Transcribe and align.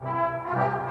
Ed 0.00 0.87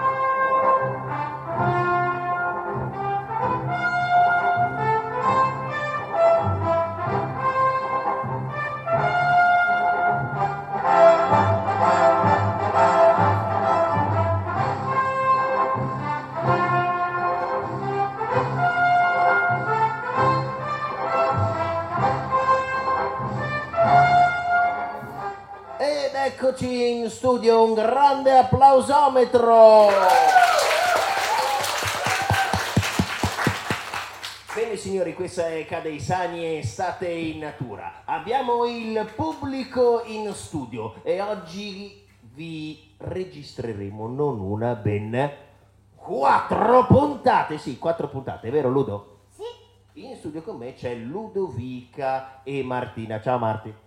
eccoci 26.40 27.00
in 27.00 27.10
studio, 27.10 27.64
un 27.64 27.74
grande 27.74 28.32
applausometro. 28.38 29.88
Bene 34.54 34.76
signori, 34.76 35.16
questa 35.16 35.48
è 35.48 35.66
Cadeisani 35.66 36.60
Estate 36.60 37.08
in 37.08 37.40
Natura. 37.40 38.04
Abbiamo 38.06 38.66
il 38.66 39.12
pubblico 39.16 40.04
in 40.06 40.32
studio 40.36 41.02
e 41.02 41.22
oggi 41.22 42.06
vi 42.22 42.94
registreremo 42.98 44.08
non 44.08 44.40
una, 44.40 44.76
ben 44.76 45.32
quattro 45.96 46.86
puntate. 46.86 47.58
Sì, 47.58 47.80
quattro 47.80 48.10
puntate, 48.10 48.52
vero 48.52 48.70
Ludo? 48.70 49.22
Sì. 49.36 50.06
In 50.06 50.16
studio 50.16 50.44
con 50.44 50.58
me 50.58 50.76
c'è 50.76 50.94
Ludovica 50.94 52.44
e 52.44 52.62
Martina. 52.62 53.20
Ciao 53.20 53.40
Marti. 53.40 53.86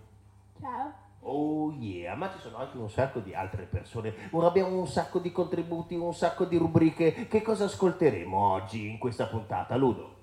Oh 1.33 1.71
yeah, 1.79 2.13
ma 2.15 2.29
ci 2.29 2.39
sono 2.39 2.57
anche 2.57 2.75
un 2.75 2.89
sacco 2.89 3.19
di 3.19 3.33
altre 3.33 3.63
persone. 3.63 4.13
Ora 4.31 4.47
abbiamo 4.47 4.77
un 4.77 4.87
sacco 4.87 5.19
di 5.19 5.31
contributi, 5.31 5.95
un 5.95 6.13
sacco 6.13 6.43
di 6.43 6.57
rubriche. 6.57 7.27
Che 7.29 7.41
cosa 7.41 7.65
ascolteremo 7.65 8.37
oggi 8.37 8.89
in 8.89 8.97
questa 8.97 9.27
puntata, 9.27 9.77
Ludo? 9.77 10.15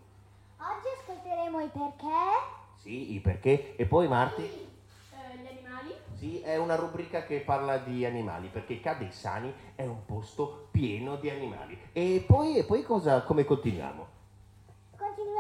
Oggi 0.59 0.89
ascolteremo 1.01 1.61
i 1.61 1.69
perché. 1.69 2.77
Sì, 2.77 3.15
i 3.15 3.21
perché? 3.21 3.75
E 3.77 3.87
poi 3.87 4.07
Marti? 4.07 4.43
gli 4.43 5.47
animali. 5.47 5.95
Sì, 6.15 6.41
è 6.41 6.59
una 6.59 6.75
rubrica 6.75 7.25
che 7.25 7.41
parla 7.41 7.79
di 7.79 8.05
animali, 8.05 8.49
perché 8.49 8.81
Cadessani 8.81 9.51
è 9.75 9.87
un 9.87 10.05
posto 10.05 10.69
pieno 10.71 11.17
di 11.17 11.31
animali. 11.31 11.79
E 11.93 12.23
poi, 12.27 12.59
e 12.59 12.65
poi 12.65 12.83
cosa, 12.83 13.23
come 13.23 13.45
continuiamo? 13.45 14.18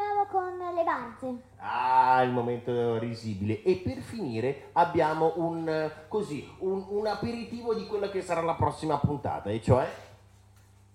Continuiamo 0.08 0.26
con 0.30 0.74
le 0.74 0.84
danze. 0.84 1.42
Ah, 1.58 2.22
il 2.22 2.30
momento 2.30 2.98
risibile. 2.98 3.62
E 3.62 3.76
per 3.76 3.98
finire 3.98 4.70
abbiamo 4.72 5.34
un, 5.36 5.90
così, 6.08 6.48
un, 6.60 6.84
un 6.88 7.06
aperitivo 7.06 7.74
di 7.74 7.86
quella 7.86 8.08
che 8.08 8.22
sarà 8.22 8.40
la 8.40 8.54
prossima 8.54 8.96
puntata, 8.98 9.50
e 9.50 9.60
cioè... 9.60 10.06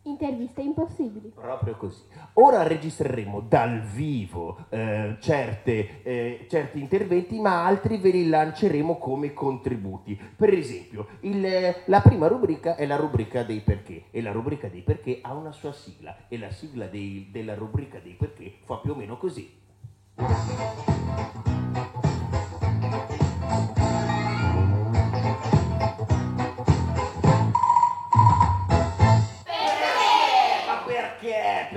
Interviste 0.06 0.62
impossibili. 0.62 1.32
Proprio 1.34 1.78
così. 1.78 2.02
Ora 2.34 2.64
registreremo 2.64 3.40
dal 3.40 3.80
vivo 3.80 4.66
eh, 4.68 5.16
certe, 5.22 6.04
eh, 6.04 6.46
certi 6.50 6.80
interventi, 6.82 7.40
ma 7.40 7.66
altri 7.66 7.98
ve 7.98 8.10
li 8.10 8.28
lanceremo 8.28 8.98
come 8.98 9.32
contributi. 9.34 10.20
Per 10.36 10.54
esempio, 10.54 11.08
il- 11.22 11.74
la 11.86 12.02
prima 12.02 12.28
rubrica 12.28 12.76
è 12.76 12.86
la 12.86 12.98
rubrica 12.98 13.44
dei 13.44 13.62
perché 13.62 14.04
e 14.12 14.22
la 14.22 14.34
rubrica 14.34 14.68
dei 14.68 14.82
perché 14.82 15.20
ha 15.22 15.34
una 15.34 15.54
sua 15.54 15.72
sigla 15.72 16.28
e 16.28 16.38
la 16.38 16.52
sigla 16.52 16.88
dei- 16.88 17.30
della 17.32 17.56
rubrica 17.56 18.00
dei 18.00 18.14
perché 18.14 18.56
fa 18.66 18.76
più 18.80 18.92
o 18.92 18.96
meno 18.96 19.16
così. 19.18 19.62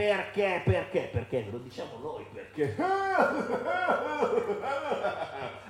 Perché? 0.07 0.63
Perché? 0.65 1.09
Perché? 1.11 1.43
Ve 1.43 1.51
lo 1.51 1.59
diciamo 1.59 1.99
noi 2.01 2.25
perché. 2.33 2.77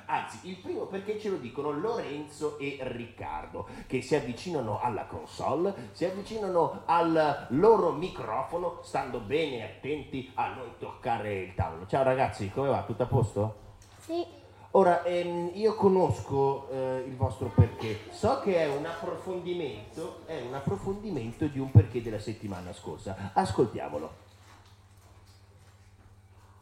Anzi, 0.08 0.48
il 0.48 0.58
primo 0.58 0.84
perché 0.84 1.18
ce 1.18 1.30
lo 1.30 1.38
dicono 1.38 1.70
Lorenzo 1.72 2.58
e 2.58 2.76
Riccardo, 2.82 3.66
che 3.86 4.02
si 4.02 4.14
avvicinano 4.14 4.78
alla 4.80 5.06
console, 5.06 5.90
si 5.92 6.04
avvicinano 6.04 6.82
al 6.84 7.46
loro 7.50 7.92
microfono, 7.92 8.80
stando 8.82 9.20
bene 9.20 9.64
attenti 9.64 10.30
a 10.34 10.54
non 10.54 10.74
toccare 10.78 11.34
il 11.40 11.54
tavolo. 11.54 11.86
Ciao 11.86 12.02
ragazzi, 12.02 12.50
come 12.50 12.68
va? 12.68 12.82
Tutto 12.82 13.04
a 13.04 13.06
posto? 13.06 13.54
Sì. 14.00 14.22
Ora, 14.72 15.02
ehm, 15.04 15.52
io 15.54 15.74
conosco 15.74 16.68
eh, 16.68 17.04
il 17.06 17.16
vostro 17.16 17.50
perché, 17.54 18.00
so 18.10 18.40
che 18.40 18.56
è 18.56 18.68
un 18.68 18.84
approfondimento, 18.84 20.20
è 20.26 20.38
un 20.46 20.52
approfondimento 20.52 21.46
di 21.46 21.58
un 21.58 21.70
perché 21.70 22.02
della 22.02 22.18
settimana 22.18 22.74
scorsa. 22.74 23.30
Ascoltiamolo. 23.32 24.25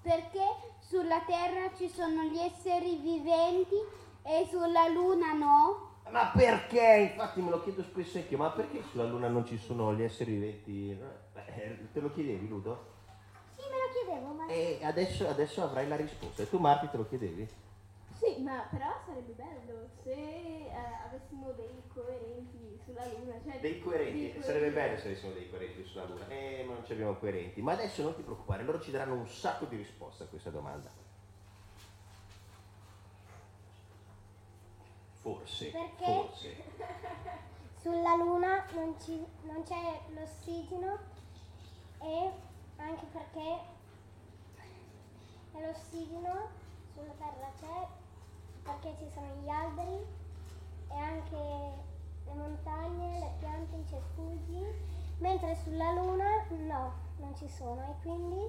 Perché 0.05 0.45
sulla 0.81 1.23
Terra 1.27 1.73
ci 1.75 1.89
sono 1.89 2.25
gli 2.25 2.37
esseri 2.37 2.97
viventi 2.97 3.77
e 4.23 4.47
sulla 4.51 4.87
Luna 4.89 5.33
no? 5.33 5.93
Ma 6.11 6.27
perché? 6.27 7.11
Infatti 7.13 7.41
me 7.41 7.49
lo 7.49 7.63
chiedo 7.63 7.83
spesso 7.83 8.19
anch'io, 8.19 8.37
ma 8.37 8.51
perché 8.51 8.83
sulla 8.91 9.05
Luna 9.05 9.29
non 9.29 9.47
ci 9.47 9.57
sono 9.57 9.95
gli 9.95 10.03
esseri 10.03 10.33
viventi? 10.33 10.95
Beh, 11.33 11.89
te 11.91 12.01
lo 12.01 12.13
chiedevi, 12.13 12.47
Ludo? 12.47 12.93
Sì, 13.57 13.63
me 13.63 13.77
lo 13.79 14.05
chiedevo, 14.05 14.33
ma... 14.35 14.47
E 14.47 14.81
adesso, 14.83 15.27
adesso 15.27 15.63
avrai 15.63 15.89
la 15.89 15.97
risposta. 15.97 16.43
E 16.43 16.51
tu 16.51 16.59
Marti 16.59 16.91
te 16.91 16.97
lo 16.99 17.09
chiedevi? 17.09 17.49
Sì, 18.19 18.43
ma 18.43 18.67
però 18.71 18.93
sarebbe 19.07 19.33
bello 19.33 19.89
se 20.03 20.13
eh, 20.13 20.71
avessimo 21.07 21.51
dei 21.53 21.83
coerenti 21.95 22.24
sulla 22.95 23.07
Luna. 23.19 23.41
Cioè 23.45 23.61
Dei 23.61 23.81
coerenti, 23.81 24.33
dei 24.33 24.43
sarebbe 24.43 24.71
bello 24.71 24.97
se 24.99 25.07
avessimo 25.07 25.33
dei 25.33 25.51
coerenti 25.51 25.85
sulla 25.85 26.05
Luna. 26.05 26.29
Eh, 26.29 26.65
ma 26.67 26.75
non 26.75 26.85
ci 26.87 26.93
abbiamo 26.93 27.15
coerenti. 27.17 27.61
Ma 27.61 27.73
adesso 27.73 28.03
non 28.03 28.15
ti 28.15 28.23
preoccupare, 28.23 28.63
loro 28.63 28.81
ci 28.81 28.91
daranno 28.91 29.15
un 29.15 29.29
sacco 29.29 29.65
di 29.67 29.77
risposte 29.77 30.23
a 30.23 30.27
questa 30.27 30.51
domanda. 30.51 30.91
Forse, 35.21 35.71
Perché? 35.71 36.05
forse. 36.05 36.57
Sulla 37.81 38.15
Luna 38.17 38.65
non, 38.75 38.95
ci- 39.01 39.25
non 39.43 39.63
c'è 39.63 40.01
l'ossigeno 40.15 40.99
e 42.01 42.31
anche 42.77 43.05
perché 43.13 43.59
l'ossigeno 45.53 46.49
sulla 46.95 47.13
Terra 47.19 47.53
c'è 47.61 47.87
perché 48.63 48.95
ci 48.99 49.11
sono 49.13 49.35
gli 49.43 49.49
alberi 49.51 49.99
e 50.91 50.95
anche 50.97 51.73
le 52.27 52.35
montagne, 52.35 53.19
le 53.19 53.33
piante, 53.39 53.77
i 53.77 53.87
cespugli, 53.87 54.65
mentre 55.19 55.55
sulla 55.57 55.93
Luna 55.93 56.45
no, 56.51 56.93
non 57.19 57.35
ci 57.37 57.49
sono. 57.49 57.83
E 57.83 57.95
quindi 58.03 58.41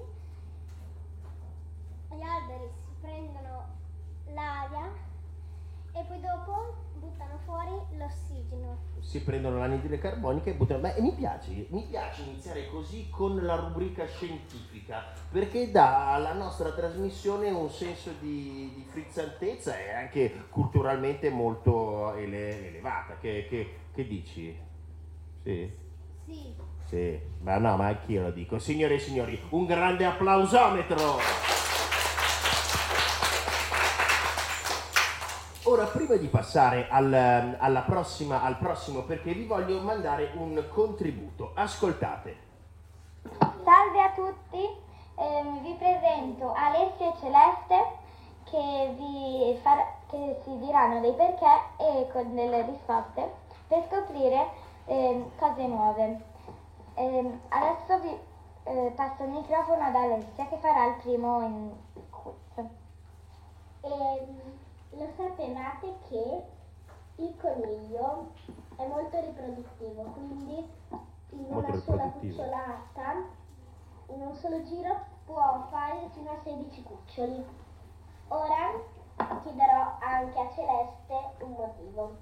gli 2.10 2.22
alberi 2.22 2.70
si 2.74 2.94
prendono 3.00 3.64
l'aria 4.26 5.05
e 5.98 6.04
poi 6.06 6.20
dopo 6.20 6.74
buttano 6.94 7.38
fuori 7.44 7.70
l'ossigeno. 7.96 8.76
Si 9.00 9.22
prendono 9.22 9.58
l'anidride 9.58 9.98
carbonica 9.98 10.50
e 10.50 10.54
buttano. 10.54 10.80
Beh, 10.80 11.00
mi 11.00 11.12
piace, 11.12 11.66
mi 11.70 11.86
piace 11.88 12.22
iniziare 12.22 12.68
così 12.68 13.08
con 13.08 13.36
la 13.44 13.54
rubrica 13.54 14.04
scientifica, 14.06 15.04
perché 15.30 15.70
dà 15.70 16.12
alla 16.12 16.32
nostra 16.32 16.72
trasmissione 16.72 17.50
un 17.50 17.70
senso 17.70 18.10
di, 18.20 18.72
di 18.74 18.84
frizzantezza 18.90 19.78
e 19.78 19.92
anche 19.92 20.46
culturalmente 20.50 21.30
molto 21.30 22.14
ele- 22.14 22.68
elevata. 22.68 23.16
Che, 23.18 23.46
che- 23.48 23.74
che 23.94 24.06
dici? 24.06 24.58
Sì? 25.42 25.72
Sì. 26.26 26.54
Sì, 26.88 27.20
ma 27.40 27.58
no, 27.58 27.76
ma 27.76 27.86
anch'io 27.86 28.22
lo 28.22 28.30
dico. 28.30 28.58
Signore 28.60 28.94
e 28.94 28.98
signori, 29.00 29.40
un 29.50 29.66
grande 29.66 30.04
applausometro! 30.04 31.18
Ora, 35.68 35.84
prima 36.06 36.20
di 36.20 36.28
passare 36.28 36.86
al, 36.88 37.84
prossima, 37.84 38.42
al 38.42 38.56
prossimo 38.58 39.02
perché 39.02 39.32
vi 39.32 39.44
voglio 39.44 39.80
mandare 39.80 40.30
un 40.36 40.64
contributo. 40.72 41.50
Ascoltate. 41.54 42.44
Salve 43.64 44.00
a 44.00 44.12
tutti, 44.14 44.64
ehm, 45.16 45.62
vi 45.62 45.74
presento 45.74 46.52
Alessia 46.52 47.08
e 47.08 47.14
Celeste 47.18 48.04
che, 48.44 48.94
vi 48.96 49.58
far- 49.62 49.94
che 50.08 50.40
si 50.44 50.56
diranno 50.58 51.00
dei 51.00 51.12
perché 51.12 51.44
e 51.78 52.08
con 52.12 52.34
delle 52.36 52.62
risposte 52.62 53.34
per 53.66 53.84
scoprire 53.90 54.46
ehm, 54.84 55.30
cose 55.36 55.66
nuove. 55.66 56.20
Ehm, 56.94 57.40
adesso 57.48 57.98
vi 58.00 58.16
eh, 58.62 58.92
passo 58.94 59.24
il 59.24 59.30
microfono 59.30 59.82
ad 59.82 59.94
Alessia 59.96 60.46
che 60.46 60.56
farà 60.58 60.86
il 60.86 60.94
primo 61.02 61.40
in 61.42 61.72
quiz. 62.10 62.64
Lo 64.96 65.08
sapevate 65.16 65.94
che 66.08 66.42
il 67.16 67.36
coniglio 67.40 68.32
è 68.76 68.86
molto 68.86 69.20
riproduttivo, 69.20 70.02
quindi 70.14 70.68
in 71.30 71.46
Molto 71.48 71.70
una 71.70 71.80
sola 71.80 72.04
cucciolata, 72.04 73.12
in 74.08 74.20
un 74.20 74.34
solo 74.36 74.62
giro, 74.64 74.98
può 75.24 75.66
fare 75.70 76.08
fino 76.12 76.30
a 76.30 76.38
16 76.42 76.82
cuccioli. 76.82 77.44
Ora 78.28 78.72
chiederò 79.42 79.96
anche 80.00 80.40
a 80.40 80.50
Celeste 80.52 81.44
un 81.44 81.52
motivo. 81.52 82.16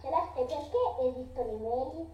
Celeste, 0.00 0.44
perché 0.44 1.08
esistono 1.08 1.50
i 1.50 1.56
meli? 1.56 2.08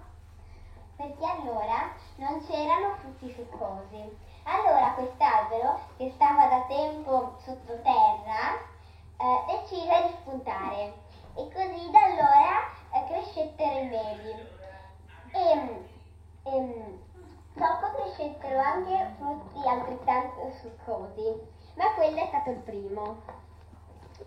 perché 0.96 1.24
allora 1.24 1.92
non 2.16 2.44
c'erano 2.46 2.94
frutti 3.00 3.32
succosi. 3.32 4.16
Allora 4.44 4.92
quest'albero, 4.92 5.80
che 5.96 6.12
stava 6.14 6.46
da 6.46 6.64
tempo 6.68 7.34
sottoterra, 7.38 8.03
eh, 9.24 9.56
decise 9.56 10.02
di 10.06 10.14
spuntare 10.20 10.92
e 11.34 11.48
così 11.52 11.90
da 11.90 12.02
allora 12.04 12.68
eh, 12.92 13.04
crescettero 13.08 13.78
i 13.78 13.88
meli. 13.88 14.52
E, 15.32 15.84
e 16.44 16.98
dopo 17.54 17.86
crescettero 17.96 18.58
anche 18.60 19.14
frutti 19.18 19.66
altrettanto 19.66 20.52
succosi, 20.60 21.40
ma 21.74 21.94
quello 21.94 22.18
è 22.18 22.26
stato 22.26 22.50
il 22.50 22.58
primo. 22.58 23.22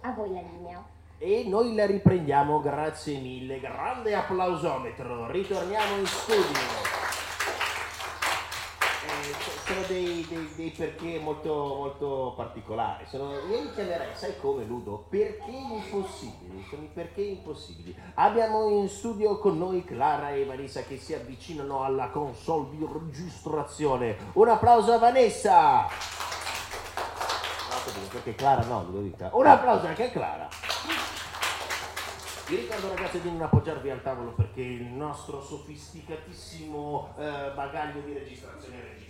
A 0.01 0.11
voi 0.11 0.33
la 0.33 0.41
linea. 0.41 0.83
E 1.19 1.45
noi 1.47 1.73
la 1.73 1.85
riprendiamo, 1.85 2.59
grazie 2.59 3.19
mille, 3.19 3.59
grande 3.59 4.13
applausometro, 4.13 5.29
ritorniamo 5.31 5.97
in 5.97 6.05
studio. 6.05 6.96
Sono 9.65 9.81
dei, 9.87 10.25
dei- 10.27 10.49
dei 10.55 10.69
perché 10.69 11.19
molto, 11.19 11.53
molto 11.53 12.33
particolari. 12.35 13.05
Sono, 13.07 13.33
io 13.33 13.61
li 13.61 13.71
chiamerei, 13.73 14.15
sai 14.15 14.37
come 14.39 14.63
Ludo? 14.63 15.05
Perché 15.09 15.51
impossibili. 15.51 16.65
Sono 16.69 16.83
i 16.83 16.89
perché 16.93 17.21
impossibili. 17.21 17.95
Abbiamo 18.15 18.69
in 18.69 18.87
studio 18.87 19.37
con 19.39 19.57
noi 19.57 19.83
Clara 19.83 20.31
e 20.31 20.45
Vanessa 20.45 20.81
che 20.83 20.97
si 20.97 21.13
avvicinano 21.13 21.83
alla 21.83 22.09
console 22.09 22.69
di 22.71 22.87
registrazione. 22.91 24.17
Un 24.33 24.49
applauso 24.49 24.93
a 24.93 24.97
Vanessa! 24.97 25.87
Perché 28.11 28.35
Clara 28.35 28.63
no, 28.65 28.85
lo 28.91 29.01
dica. 29.01 29.29
Un 29.33 29.45
applauso 29.45 29.87
anche 29.87 30.05
a 30.05 30.09
Clara. 30.11 30.47
Vi 32.47 32.55
ricordo 32.55 32.87
ragazzi 32.95 33.19
di 33.19 33.29
non 33.29 33.41
appoggiarvi 33.41 33.89
al 33.89 34.01
tavolo 34.01 34.31
perché 34.31 34.61
il 34.61 34.85
nostro 34.85 35.41
sofisticatissimo 35.41 37.15
eh, 37.17 37.51
bagaglio 37.53 37.99
di 37.99 38.13
registrazione 38.13 38.79
registra. 38.81 39.06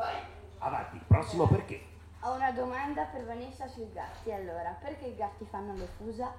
Vai, 0.00 0.16
avanti, 0.60 0.98
prossimo 1.06 1.46
perché? 1.46 1.78
Ho 2.20 2.32
una 2.32 2.52
domanda 2.52 3.04
per 3.04 3.26
Vanessa 3.26 3.68
sui 3.68 3.92
gatti. 3.92 4.32
Allora, 4.32 4.74
perché 4.80 5.08
i 5.08 5.14
gatti 5.14 5.44
fanno 5.44 5.74
le 5.74 5.84
fusa? 5.98 6.32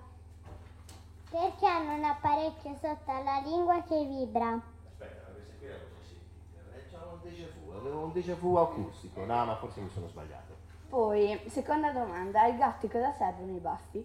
Perché 1.30 1.68
hanno 1.68 1.94
un 1.94 2.04
apparecchio 2.04 2.74
sotto 2.82 3.12
alla 3.12 3.40
lingua 3.46 3.84
che 3.84 4.04
vibra. 4.04 4.60
Aspetta, 4.88 5.32
questa 5.32 5.54
qui 5.60 5.68
era 5.68 5.78
cosa 5.78 6.08
sentita? 6.08 6.90
C'era 6.90 7.06
un 7.06 7.20
déjà 7.22 7.48
vu, 7.54 7.72
avevo 7.72 8.04
un 8.06 8.12
déjà 8.14 8.34
vu 8.34 8.56
acustico. 8.56 9.26
No, 9.26 9.46
ma 9.46 9.56
forse 9.58 9.80
mi 9.82 9.90
sono 9.92 10.08
sbagliato. 10.08 10.56
Poi, 10.90 11.40
seconda 11.48 11.92
domanda, 11.92 12.42
ai 12.42 12.58
gatti 12.58 12.88
cosa 12.88 13.14
servono 13.14 13.56
i 13.56 13.60
baffi? 13.60 14.04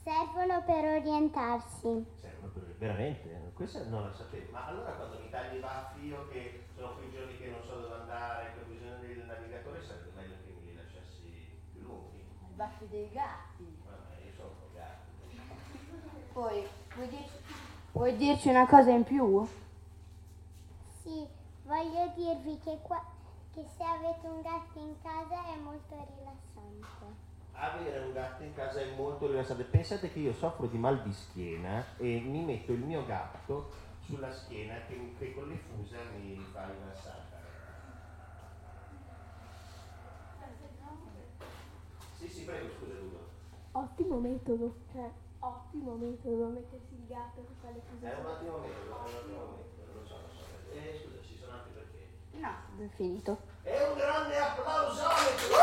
Servono 0.00 0.62
per 0.62 0.84
orientarsi. 0.84 2.06
Servono 2.20 2.52
per- 2.52 2.74
veramente? 2.78 3.36
Questa 3.56 3.82
non 3.88 4.02
la 4.04 4.12
sapevo. 4.12 4.52
Ma 4.52 4.66
allora 4.66 4.92
quando 4.92 5.18
mi 5.18 5.30
tagli 5.30 5.56
i 5.56 5.60
baffi 5.60 6.06
io 6.06 6.28
che 6.28 6.66
sono 6.76 6.92
quei 6.94 7.10
giorni 7.10 7.38
che 7.38 7.48
non 7.48 7.62
so 7.64 7.80
dove 7.80 7.94
andare, 7.94 8.52
che 8.52 8.60
ho 8.60 8.68
bisogno 8.68 9.00
del 9.00 9.24
navigatore, 9.24 9.82
sarebbe 9.82 10.12
meglio 10.14 10.34
che 10.44 10.52
me 10.52 10.60
li 10.60 10.76
lasciassi 10.76 11.56
più 11.72 11.80
lunghi. 11.80 12.20
I 12.20 12.45
baffi 12.56 12.88
dei 12.88 13.10
gatti. 13.12 13.76
Vabbè, 13.84 14.24
io 14.24 14.32
sono 14.34 14.48
un 14.48 14.54
po' 14.58 14.70
gatto. 14.74 15.04
Poi, 16.32 16.66
vuoi 16.94 17.08
dirci, 17.08 17.38
vuoi 17.92 18.16
dirci 18.16 18.48
una 18.48 18.66
cosa 18.66 18.90
in 18.90 19.04
più? 19.04 19.46
Sì, 21.02 21.26
voglio 21.62 22.12
dirvi 22.16 22.58
che, 22.64 22.78
qua, 22.82 23.02
che 23.52 23.64
se 23.76 23.84
avete 23.84 24.26
un 24.26 24.40
gatto 24.40 24.78
in 24.78 24.94
casa 25.02 25.44
è 25.54 25.56
molto 25.62 25.94
rilassante. 25.94 27.24
Avere 27.52 27.98
un 28.00 28.12
gatto 28.12 28.42
in 28.42 28.54
casa 28.54 28.80
è 28.80 28.94
molto 28.96 29.26
rilassante. 29.26 29.64
Pensate 29.64 30.10
che 30.10 30.18
io 30.18 30.32
soffro 30.32 30.66
di 30.66 30.78
mal 30.78 31.02
di 31.02 31.12
schiena 31.12 31.84
e 31.98 32.20
mi 32.20 32.42
metto 32.42 32.72
il 32.72 32.80
mio 32.80 33.04
gatto 33.06 33.70
sulla 34.00 34.30
schiena 34.30 34.74
che, 34.86 35.14
che 35.18 35.34
con 35.34 35.48
le 35.48 35.56
fusa 35.56 35.98
mi 36.16 36.36
fa 36.52 36.64
rilassare. 36.64 37.34
Sì, 42.18 42.28
sì, 42.28 42.42
prego, 42.44 42.70
scusa 42.78 42.94
Ludo. 42.94 43.28
Ottimo 44.06 44.20
metodo, 44.20 44.72
cioè 44.92 45.10
ottimo 45.40 45.94
metodo 45.96 46.46
mettersi 46.54 46.94
il 46.94 47.06
gatto 47.08 47.42
che 47.42 47.54
fa 47.60 47.70
le 47.74 47.82
È 47.82 48.14
un 48.14 48.22
cose. 48.22 48.34
attimo 48.36 48.58
meno, 48.58 48.72
è 48.72 48.86
un 48.86 48.92
attimo 49.02 49.18
meno, 49.26 49.66
lo 49.98 50.06
so, 50.06 50.14
lo 50.14 50.30
so. 50.30 50.46
Eh, 50.70 51.02
scusa, 51.02 51.18
ci 51.26 51.34
sono 51.36 51.50
anche 51.58 51.70
perché. 51.74 52.06
No, 52.38 52.54
è 52.84 52.88
finito. 52.94 53.36
E 53.64 53.82
un 53.82 53.98
grande 53.98 54.36
un 54.36 54.42
applausometro. 54.42 55.58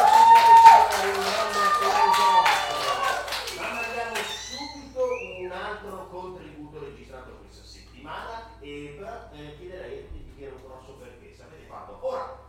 Ma 3.55 3.67
mandiamo 3.79 4.15
subito 4.27 4.99
un 5.07 5.51
altro 5.51 6.07
contributo 6.09 6.79
registrato 6.83 7.31
questa 7.47 7.63
settimana 7.63 8.59
e 8.59 8.99
eh, 8.99 9.55
chiederei 9.57 10.09
di 10.11 10.33
dire 10.35 10.51
un 10.51 10.61
grosso 10.67 10.97
perché. 10.99 11.31
Sapete 11.33 11.65
quando? 11.67 11.97
Ora! 12.01 12.41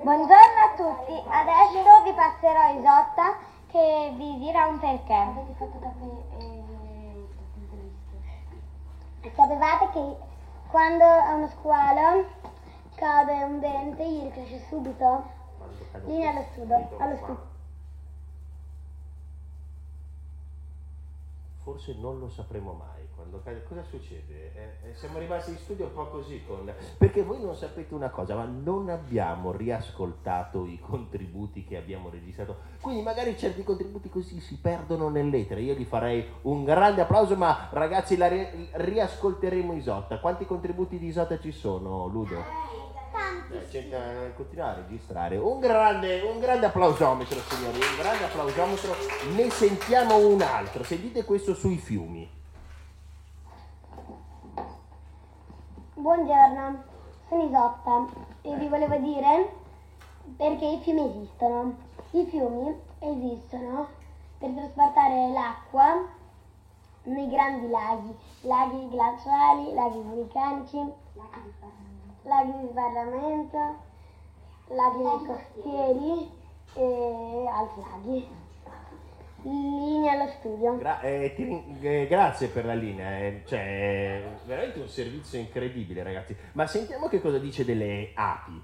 Buongiorno 0.00 0.60
a 0.64 0.74
tutti, 0.76 1.12
adesso 1.28 1.82
passerò 2.18 2.76
Isotta 2.76 3.36
che 3.68 4.12
vi 4.16 4.38
dirà 4.38 4.66
un 4.66 4.80
perché. 4.80 5.46
Sapevate 9.36 9.90
che 9.92 10.16
quando 10.68 11.04
a 11.04 11.34
uno 11.34 11.46
squalo 11.46 12.26
cade 12.96 13.44
un 13.44 13.60
dente 13.60 14.10
gli 14.10 14.22
ricresce 14.24 14.66
subito? 14.66 15.36
Lì 16.06 16.26
allo 16.26 16.44
studio, 16.50 16.96
allo 16.98 17.16
studio. 17.16 17.46
Forse 21.62 21.94
non 21.94 22.18
lo 22.18 22.28
sapremo 22.30 22.72
mai. 22.72 22.97
Quando 23.18 23.42
cade, 23.42 23.64
cosa 23.64 23.82
succede? 23.82 24.52
Eh, 24.54 24.90
eh, 24.90 24.94
siamo 24.94 25.18
rimasti 25.18 25.50
in 25.50 25.56
studio 25.56 25.86
un 25.86 25.92
po' 25.92 26.06
così 26.06 26.40
con... 26.46 26.72
Perché 26.96 27.24
voi 27.24 27.42
non 27.42 27.56
sapete 27.56 27.92
una 27.92 28.10
cosa, 28.10 28.36
ma 28.36 28.44
non 28.44 28.88
abbiamo 28.88 29.50
riascoltato 29.50 30.64
i 30.66 30.78
contributi 30.78 31.64
che 31.64 31.76
abbiamo 31.76 32.10
registrato. 32.10 32.58
Quindi 32.80 33.02
magari 33.02 33.36
certi 33.36 33.64
contributi 33.64 34.08
così 34.08 34.38
si 34.38 34.60
perdono 34.60 35.08
nell'etere. 35.08 35.62
Io 35.62 35.74
gli 35.74 35.84
farei 35.84 36.24
un 36.42 36.62
grande 36.62 37.00
applauso, 37.00 37.34
ma 37.34 37.66
ragazzi 37.72 38.16
la 38.16 38.28
ri- 38.28 38.68
riascolteremo 38.70 39.72
Isotta. 39.74 40.20
Quanti 40.20 40.46
contributi 40.46 40.96
di 40.96 41.08
Isotta 41.08 41.40
ci 41.40 41.50
sono, 41.50 42.06
Ludo? 42.06 42.36
Eh, 43.50 43.68
cerca 43.68 44.26
di 44.26 44.32
continuare 44.36 44.78
a 44.78 44.82
registrare. 44.84 45.36
Un 45.36 45.58
grande, 45.58 46.20
un 46.20 46.38
grande 46.38 46.66
applausometro, 46.66 47.40
signori, 47.40 47.78
un 47.78 47.96
grande 47.98 48.26
applausometro. 48.26 48.94
Ne 49.34 49.50
sentiamo 49.50 50.24
un 50.24 50.40
altro. 50.40 50.84
Sentite 50.84 51.24
questo 51.24 51.54
sui 51.54 51.78
fiumi. 51.78 52.36
Buongiorno, 55.98 56.84
sono 57.28 57.42
Isotta 57.42 58.06
e 58.42 58.54
vi 58.54 58.68
volevo 58.68 58.98
dire 58.98 59.52
perché 60.36 60.64
i 60.64 60.78
fiumi 60.78 61.06
esistono. 61.10 61.74
I 62.12 62.24
fiumi 62.24 62.72
esistono 63.00 63.88
per 64.38 64.52
trasportare 64.52 65.32
l'acqua 65.32 66.06
nei 67.02 67.28
grandi 67.28 67.68
laghi, 67.68 68.16
laghi 68.42 68.88
glaciali, 68.90 69.74
laghi 69.74 69.98
vulcanici, 69.98 70.92
laghi 72.22 72.60
di 72.60 72.72
Parlamento, 72.72 73.74
laghi 74.68 75.26
costieri 75.26 76.30
e 76.74 77.48
altri 77.52 77.80
laghi. 77.80 78.37
Linea 79.42 80.12
allo 80.12 80.28
studio. 80.38 80.76
Gra- 80.78 81.00
eh, 81.00 81.32
ti 81.34 81.78
eh, 81.80 82.06
grazie 82.08 82.48
per 82.48 82.64
la 82.64 82.74
linea, 82.74 83.18
eh, 83.18 83.42
cioè 83.46 84.22
veramente 84.44 84.80
un 84.80 84.88
servizio 84.88 85.38
incredibile 85.38 86.02
ragazzi. 86.02 86.36
Ma 86.52 86.66
sentiamo 86.66 87.06
che 87.08 87.20
cosa 87.20 87.38
dice 87.38 87.64
delle 87.64 88.10
api. 88.14 88.60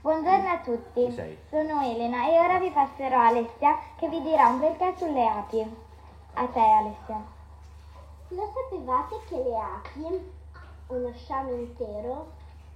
Buongiorno 0.00 0.48
a 0.48 0.58
tutti, 0.60 1.10
sono 1.48 1.82
Elena 1.82 2.28
e 2.28 2.38
ora 2.38 2.58
vi 2.58 2.70
passerò 2.70 3.20
Alessia 3.20 3.78
che 3.96 4.08
vi 4.08 4.20
dirà 4.22 4.48
un 4.48 4.60
perché 4.60 4.94
sulle 4.96 5.26
api. 5.26 5.60
A 6.34 6.46
te 6.46 6.60
Alessia. 6.60 7.36
Lo 8.28 8.52
sapevate 8.52 9.16
che 9.28 9.36
le 9.36 9.56
api, 9.56 10.32
uno 10.88 11.12
sciame 11.14 11.52
intero, 11.52 12.32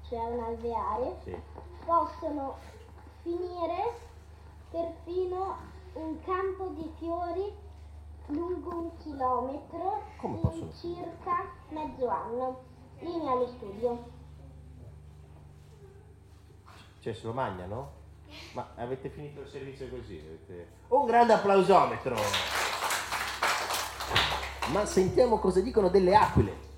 cioè 0.08 0.18
un 0.24 0.40
alveare, 0.42 1.16
Sì. 1.24 1.36
possono 1.84 2.56
finire 3.22 3.92
perfino 4.70 5.70
un 5.94 6.20
campo 6.24 6.68
di 6.68 6.90
fiori 6.98 7.52
lungo 8.26 8.70
un 8.70 8.96
chilometro 8.98 10.02
Come 10.18 10.38
in 10.52 10.72
circa 10.72 11.44
mezzo 11.68 12.08
anno. 12.08 12.60
Linea 13.00 13.32
allo 13.32 13.46
studio. 13.48 14.10
Cioè 17.00 17.12
se 17.12 17.26
lo 17.26 17.32
mangiano? 17.32 17.90
Ma 18.54 18.68
avete 18.76 19.08
finito 19.10 19.40
il 19.40 19.48
servizio 19.48 19.88
così? 19.88 20.18
avete- 20.24 20.68
Un 20.88 21.04
grande 21.04 21.32
applausometro! 21.32 22.16
Ma 24.72 24.86
sentiamo 24.86 25.38
cosa 25.38 25.60
dicono 25.60 25.88
delle 25.88 26.14
aquile. 26.14 26.70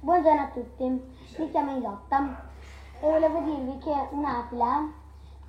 Buongiorno 0.00 0.42
a 0.42 0.48
tutti, 0.48 0.84
mi 0.84 1.50
chiamo 1.50 1.78
Isotta 1.78 2.50
e 3.00 3.08
volevo 3.10 3.40
dirvi 3.40 3.78
che 3.78 4.08
un'aquila, 4.10 4.92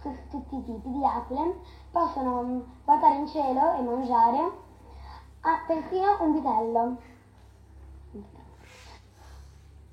tu- 0.06 0.30
tutti 0.30 0.56
i 0.58 0.64
tipi 0.64 0.92
di 0.92 1.04
aquile, 1.04 1.56
possono 1.90 2.64
guardare 2.84 3.16
in 3.16 3.28
cielo 3.28 3.74
e 3.74 3.82
mangiare 3.82 4.52
ah, 5.42 5.64
persino 5.66 6.18
un 6.22 6.34
vitello. 6.34 6.98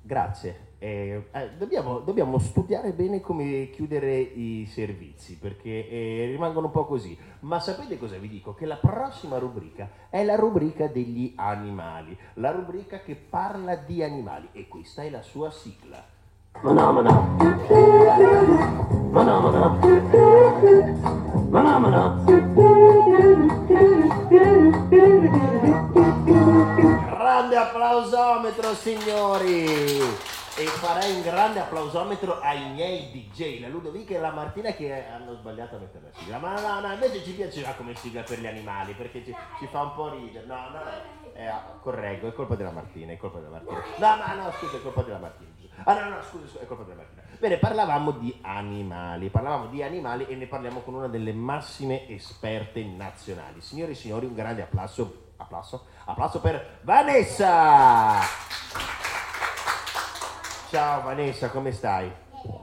Grazie. 0.05 0.71
Eh, 0.79 1.29
eh, 1.31 1.51
dobbiamo, 1.57 1.99
dobbiamo 1.99 2.37
studiare 2.37 2.91
bene 2.91 3.21
come 3.21 3.69
chiudere 3.69 4.19
i 4.19 4.65
servizi 4.65 5.37
perché 5.37 5.87
eh, 5.87 6.25
rimangono 6.29 6.65
un 6.65 6.73
po' 6.73 6.85
così. 6.85 7.17
Ma 7.41 7.59
sapete 7.59 7.97
cosa 7.97 8.17
vi 8.17 8.27
dico? 8.27 8.53
Che 8.53 8.65
la 8.65 8.75
prossima 8.75 9.37
rubrica 9.37 9.89
è 10.09 10.23
la 10.25 10.35
rubrica 10.35 10.87
degli 10.87 11.33
animali, 11.37 12.17
la 12.35 12.51
rubrica 12.51 12.99
che 12.99 13.15
parla 13.15 13.77
di 13.77 14.03
animali 14.03 14.49
e 14.51 14.67
questa 14.67 15.03
è 15.03 15.09
la 15.09 15.21
sua 15.21 15.49
sigla. 15.51 16.03
Phenomena. 16.63 17.11
Phenomena. 19.11 19.67
Phenomena. 21.51 22.23
Grande 27.09 27.57
applausometro 27.57 28.73
signori! 28.75 29.65
E 30.55 30.65
farei 30.65 31.15
un 31.15 31.21
grande 31.21 31.59
applausometro 31.59 32.39
ai 32.39 32.71
miei 32.71 33.11
DJ, 33.11 33.59
la 33.59 33.67
Ludovica 33.67 34.13
e 34.15 34.19
la 34.19 34.31
Martina 34.31 34.71
che 34.71 35.05
hanno 35.05 35.35
sbagliato 35.35 35.75
a 35.75 35.79
mettere 35.79 36.05
la 36.05 36.17
sigla. 36.17 36.37
Ma 36.37 36.53
no, 36.61 36.79
no, 36.87 36.93
invece 36.93 37.23
ci 37.25 37.33
piaceva 37.33 37.71
come 37.71 37.93
sigla 37.95 38.21
per 38.21 38.39
gli 38.39 38.47
animali 38.47 38.93
perché 38.93 39.21
ci, 39.25 39.35
ci 39.59 39.67
fa 39.67 39.81
un 39.81 39.95
po' 39.95 40.11
ridere. 40.11 40.45
No, 40.45 40.55
no, 40.55 40.77
no, 40.77 40.91
eh, 41.33 41.51
correggo, 41.81 42.29
è 42.29 42.33
colpa 42.33 42.55
della 42.55 42.71
Martina, 42.71 43.11
è 43.11 43.17
colpa 43.17 43.39
della 43.39 43.59
Martina. 43.59 43.83
No, 43.97 44.15
no, 44.15 44.43
no, 44.43 44.51
scusa, 44.53 44.77
è 44.77 44.81
colpa 44.81 45.01
della 45.01 45.17
Martina. 45.17 45.52
Ah 45.83 45.93
no, 45.93 46.15
no, 46.15 46.21
scusa, 46.21 46.47
scusa, 46.47 46.59
è 46.61 46.65
colpa 46.65 46.83
della 46.83 46.95
Martina. 46.95 47.21
Bene, 47.39 47.57
parlavamo 47.57 48.11
di 48.11 48.37
animali, 48.41 49.29
parlavamo 49.29 49.67
di 49.67 49.83
animali 49.83 50.25
e 50.27 50.35
ne 50.35 50.45
parliamo 50.45 50.79
con 50.79 50.93
una 50.93 51.07
delle 51.07 51.33
massime 51.33 52.07
esperte 52.07 52.83
nazionali. 52.83 53.59
Signore 53.59 53.91
e 53.91 53.95
signori, 53.95 54.25
un 54.25 54.33
grande 54.33 54.61
applauso, 54.61 55.31
applauso, 55.37 55.85
applauso 56.05 56.39
per 56.39 56.79
Vanessa! 56.83 58.19
Ciao 60.69 61.01
Vanessa, 61.01 61.49
come 61.49 61.71
stai? 61.71 62.11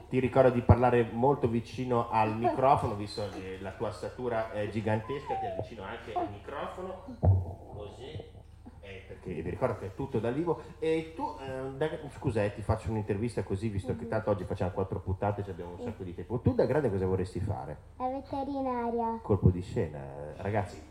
Ti 0.09 0.19
ricordo 0.19 0.51
di 0.51 0.63
parlare 0.63 1.09
molto 1.13 1.47
vicino 1.47 2.11
al 2.11 2.37
microfono, 2.37 2.95
visto 2.95 3.29
la 3.61 3.71
tua 3.73 3.93
statura 3.93 4.51
gigantesca, 4.71 5.35
ti 5.35 5.47
avvicino 5.47 5.83
anche 5.85 6.13
al 6.13 6.29
microfono, 6.31 7.05
così, 7.77 8.19
eh, 8.91 9.05
perché 9.07 9.33
vi 9.41 9.51
ricordo 9.51 9.79
che 9.79 9.87
è 9.87 9.95
tutto 9.95 10.19
dal 10.19 10.35
vivo. 10.35 10.61
E 10.79 11.13
tu, 11.15 11.37
eh, 11.41 11.71
da- 11.77 11.89
scusa, 12.17 12.43
eh, 12.43 12.55
ti 12.55 12.63
faccio 12.63 12.91
un'intervista 12.91 13.43
così, 13.43 13.69
visto 13.69 13.97
che 13.97 14.07
tanto 14.09 14.31
oggi 14.31 14.45
facciamo 14.45 14.71
quattro 14.73 15.01
puntate 15.01 15.45
e 15.47 15.51
abbiamo 15.51 15.73
un 15.73 15.81
sacco 15.81 16.03
di 16.03 16.15
tempo. 16.15 16.39
Tu 16.41 16.55
da 16.55 16.65
grande 16.67 16.91
cosa 16.91 17.07
vorresti 17.07 17.41
fare? 17.41 17.77
La 17.97 18.09
veterinaria. 18.09 19.19
Colpo 19.23 19.51
di 19.51 19.63
scena, 19.63 19.99
ragazzi. 20.37 20.89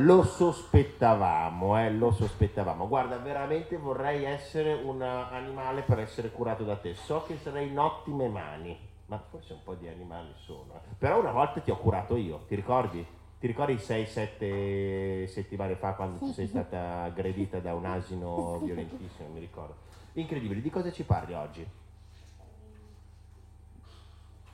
Lo 0.00 0.22
sospettavamo, 0.22 1.78
eh, 1.80 1.90
lo 1.90 2.12
sospettavamo. 2.12 2.86
Guarda, 2.86 3.16
veramente 3.16 3.76
vorrei 3.76 4.24
essere 4.24 4.72
un 4.72 5.02
animale 5.02 5.82
per 5.82 5.98
essere 5.98 6.30
curato 6.30 6.62
da 6.64 6.76
te. 6.76 6.94
So 6.94 7.24
che 7.26 7.36
sarei 7.38 7.68
in 7.68 7.78
ottime 7.78 8.28
mani, 8.28 8.78
ma 9.06 9.18
forse 9.28 9.54
un 9.54 9.62
po' 9.64 9.74
di 9.74 9.88
animali 9.88 10.32
sono. 10.36 10.74
eh. 10.74 10.94
Però 10.96 11.18
una 11.18 11.32
volta 11.32 11.60
ti 11.60 11.70
ho 11.72 11.76
curato 11.76 12.14
io, 12.16 12.44
ti 12.46 12.54
ricordi? 12.54 13.04
Ti 13.38 13.46
ricordi 13.46 13.74
6-7 13.76 15.26
settimane 15.26 15.76
fa 15.76 15.92
quando 15.92 16.32
sei 16.32 16.48
stata 16.48 17.02
aggredita 17.02 17.60
da 17.60 17.72
un 17.74 17.84
asino 17.84 18.58
violentissimo, 18.64 19.28
mi 19.28 19.38
ricordo. 19.38 19.76
Incredibile, 20.14 20.60
di 20.60 20.70
cosa 20.70 20.90
ci 20.90 21.04
parli 21.04 21.34
oggi? 21.34 21.64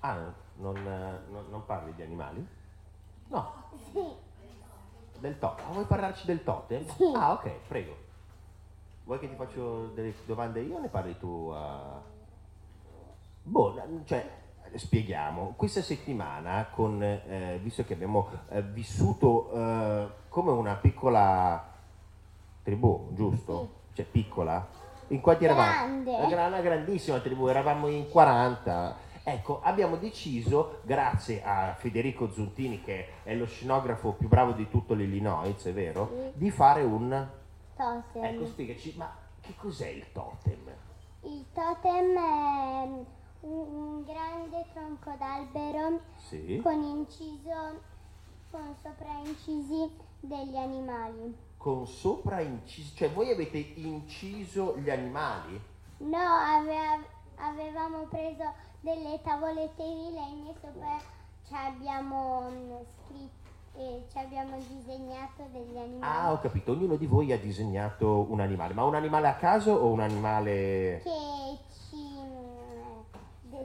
Ah, 0.01 0.31
non, 0.57 0.83
non- 0.83 1.47
non 1.49 1.65
parli 1.65 1.95
di 1.95 2.03
animali? 2.03 2.47
No. 3.29 3.55
Del 5.19 5.39
totem. 5.39 5.65
Ah, 5.67 5.73
vuoi 5.73 5.87
parlarci 5.87 6.27
del 6.27 6.45
totem? 6.45 6.85
Ah, 7.15 7.33
ok, 7.33 7.51
prego. 7.67 7.97
Vuoi 9.05 9.19
che 9.19 9.31
ti 9.31 9.35
faccio 9.35 9.87
delle 9.95 10.13
domande 10.27 10.61
io 10.61 10.77
o 10.77 10.81
ne 10.81 10.89
parli 10.89 11.17
tu 11.19 11.51
a... 11.55 12.03
Boh, 13.43 14.03
cioè, 14.05 14.31
spieghiamo. 14.77 15.55
Questa 15.57 15.83
settimana, 15.83 16.69
con, 16.71 17.03
eh, 17.03 17.59
visto 17.63 17.85
che 17.85 17.95
abbiamo 17.95 18.29
eh, 18.51 18.63
vissuto 18.63 19.51
eh, 19.53 20.09
come 20.29 20.51
una 20.51 20.75
piccola 20.75 21.73
tribù, 22.63 23.11
giusto? 23.13 23.83
Cioè, 23.93 24.05
piccola? 24.05 24.67
In 25.09 25.21
quanti 25.21 25.45
eravamo? 25.45 26.03
Grande. 26.03 26.27
Gra- 26.29 26.47
una 26.47 26.61
grandissima 26.61 27.19
tribù, 27.21 27.47
eravamo 27.47 27.89
in 27.89 28.09
40. 28.09 28.97
Ecco, 29.27 29.61
abbiamo 29.63 29.97
deciso, 29.97 30.81
grazie 30.83 31.43
a 31.43 31.75
Federico 31.79 32.31
Zuntini, 32.31 32.83
che 32.83 33.23
è 33.23 33.35
lo 33.35 33.47
scenografo 33.47 34.13
più 34.13 34.29
bravo 34.29 34.53
di 34.53 34.69
tutto 34.69 34.93
l'Illinois, 34.95 35.65
è 35.65 35.73
vero? 35.73 36.11
Sì. 36.13 36.31
Di 36.35 36.51
fare 36.51 36.83
un... 36.83 37.29
Totem. 37.77 38.25
Ecco, 38.25 38.47
spiegaci, 38.47 38.95
ma 38.97 39.11
che 39.41 39.55
cos'è 39.57 39.89
il 39.89 40.05
totem? 40.13 40.71
Il 41.23 41.45
totem 41.53 42.17
è 42.17 42.89
un, 43.45 43.75
un 43.75 44.05
grande 44.05 44.65
tronco 44.73 45.13
d'albero 45.19 46.01
Sì. 46.17 46.61
con 46.63 46.83
inciso, 46.83 47.81
con 48.51 48.75
sopra 48.83 49.19
incisi 49.25 49.91
degli 50.21 50.57
animali. 50.57 51.37
Con 51.57 51.87
sopra 51.87 52.41
inciso, 52.41 52.95
cioè 52.97 53.11
voi 53.11 53.31
avete 53.31 53.59
inciso 53.59 54.77
gli 54.79 54.91
animali? 54.91 55.61
No, 55.99 56.19
ave- 56.19 57.07
avevamo 57.37 58.05
preso 58.09 58.53
delle 58.81 59.21
tavolette 59.23 59.83
di 59.83 60.11
legno 60.13 60.51
e 60.51 60.55
sopra 60.61 60.99
ci 61.47 61.55
abbiamo 61.55 62.51
mm, 62.51 62.73
scritto 63.07 63.43
e 63.77 64.05
ci 64.11 64.19
abbiamo 64.19 64.57
disegnato 64.59 65.47
degli 65.53 65.77
animali. 65.77 66.01
Ah, 66.01 66.33
ho 66.33 66.39
capito, 66.39 66.73
ognuno 66.73 66.97
di 66.97 67.07
voi 67.07 67.33
ha 67.33 67.39
disegnato 67.39 68.27
un 68.29 68.41
animale, 68.41 68.73
ma 68.75 68.85
un 68.85 68.95
animale 68.95 69.29
a 69.29 69.35
caso 69.37 69.73
o 69.73 69.91
un 69.91 70.01
animale... 70.01 71.01
che 71.03 71.59
ci 71.89 71.97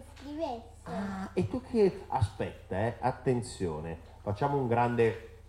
descrivesse. 0.01 0.63
Ah, 0.83 1.29
e 1.33 1.47
tu 1.47 1.61
che... 1.61 2.05
Aspetta, 2.07 2.77
eh, 2.77 2.97
attenzione, 2.99 3.97
facciamo 4.21 4.57
un 4.57 4.67
grande... 4.67 5.39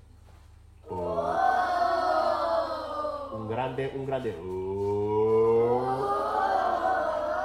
oh. 0.87 1.39
Un 3.33 3.47
grande... 3.47 3.93
Un 3.95 4.05
grande... 4.05 4.37
oh. 4.37 6.19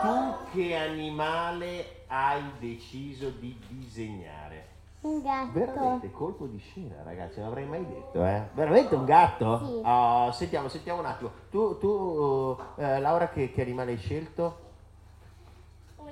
Tu 0.02 0.36
che 0.52 0.76
animale 0.76 2.04
hai 2.08 2.44
deciso 2.60 3.30
di 3.30 3.58
disegnare? 3.70 4.74
Un 5.02 5.22
gatto. 5.22 5.52
Veramente 5.52 6.12
colpo 6.12 6.48
di 6.48 6.58
scena, 6.58 7.04
ragazzi, 7.04 7.40
non 7.40 7.50
avrei 7.50 7.66
mai 7.66 7.86
detto, 7.86 8.26
eh? 8.26 8.50
Veramente 8.54 8.96
un 8.96 9.06
gatto? 9.06 9.64
Sì. 9.64 9.82
Oh, 9.84 10.32
sentiamo, 10.32 10.68
sentiamo 10.68 11.00
un 11.00 11.06
attimo. 11.06 11.32
Tu, 11.52 11.78
tu 11.78 12.58
eh, 12.78 13.00
Laura, 13.00 13.30
che, 13.30 13.52
che 13.52 13.62
animale 13.62 13.92
hai 13.92 13.98
scelto? 13.98 14.65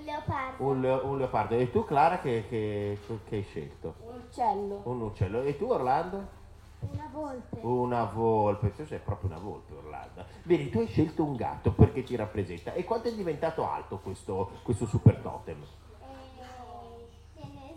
Un 0.04 0.06
leopardo. 0.06 0.64
Un, 0.66 1.10
un 1.12 1.18
leopardo. 1.18 1.56
E 1.56 1.72
tu, 1.72 1.86
Clara, 1.86 2.20
che, 2.20 2.46
che- 2.50 2.98
che 3.30 3.36
hai 3.38 3.44
scelto? 3.44 3.96
Un 4.06 4.16
uccello. 4.28 4.82
Un 4.84 5.02
uccello. 5.02 5.42
E 5.44 5.58
tu, 5.58 5.70
Orlando? 5.70 6.42
Una 6.80 7.10
volpe. 7.12 7.58
Una 7.62 8.04
volpe. 8.04 8.74
Tu 8.76 8.86
sei 8.86 9.00
proprio 9.00 9.30
una 9.30 9.40
volpe, 9.40 9.74
Orlando. 9.74 10.26
Bene, 10.44 10.70
tu 10.70 10.80
hai 10.80 10.88
scelto 10.88 11.24
un 11.24 11.36
gatto 11.38 11.72
perché 11.72 12.04
ti 12.04 12.16
rappresenta. 12.18 12.74
E 12.74 12.84
quanto 12.84 13.08
è 13.08 13.14
diventato 13.14 13.66
alto 13.70 14.00
questo, 14.00 14.52
questo 14.64 14.86
super 14.86 15.16
totem? 15.20 15.62
E 15.62 17.08
ce 17.34 17.48
n'è 17.54 17.74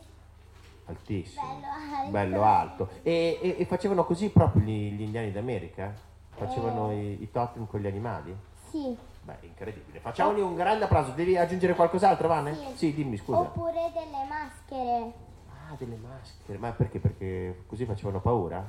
Altissimo. 0.87 1.61
bello 1.61 1.67
alto. 2.03 2.11
Bello 2.11 2.43
alto. 2.43 2.89
E, 3.03 3.39
e- 3.41 3.57
e 3.59 3.65
facevano 3.67 4.05
così 4.05 4.31
proprio 4.31 4.63
gli, 4.65 4.91
gli 4.95 5.03
indiani 5.03 5.31
d'America? 5.31 5.95
Facevano 6.31 6.91
i, 6.93 7.23
i 7.23 7.31
totem 7.31 7.67
con 7.69 7.79
gli 7.81 7.87
animali? 7.87 8.37
Sì. 8.71 8.97
Beh, 9.27 9.39
incredibile. 9.41 9.99
Facciamogli 9.99 10.39
un 10.39 10.55
grande 10.55 10.85
applauso. 10.85 11.11
Devi 11.11 11.37
aggiungere 11.37 11.75
qualcos'altro, 11.75 12.29
Vane? 12.29 12.57
Sì. 12.77 12.95
dimmi, 12.95 13.17
scusa. 13.17 13.41
Oppure 13.41 13.91
delle 13.93 14.25
maschere. 14.29 15.13
Ah, 15.51 15.75
delle 15.77 15.97
maschere. 15.97 16.59
Ma 16.59 16.71
perché? 16.71 17.01
Perché 17.01 17.65
così 17.67 17.85
facevano 17.87 18.21
paura? 18.21 18.65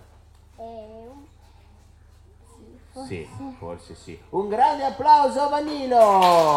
E 0.56 0.64
un... 0.64 1.26
Sì, 2.58 2.90
forse. 2.90 3.08
Sì, 3.08 3.56
forse 3.60 3.96
sì. 3.96 4.20
Un 4.30 4.48
grande 4.50 4.84
applauso 4.86 5.42
a 5.42 5.48
Vanino! 5.50 6.56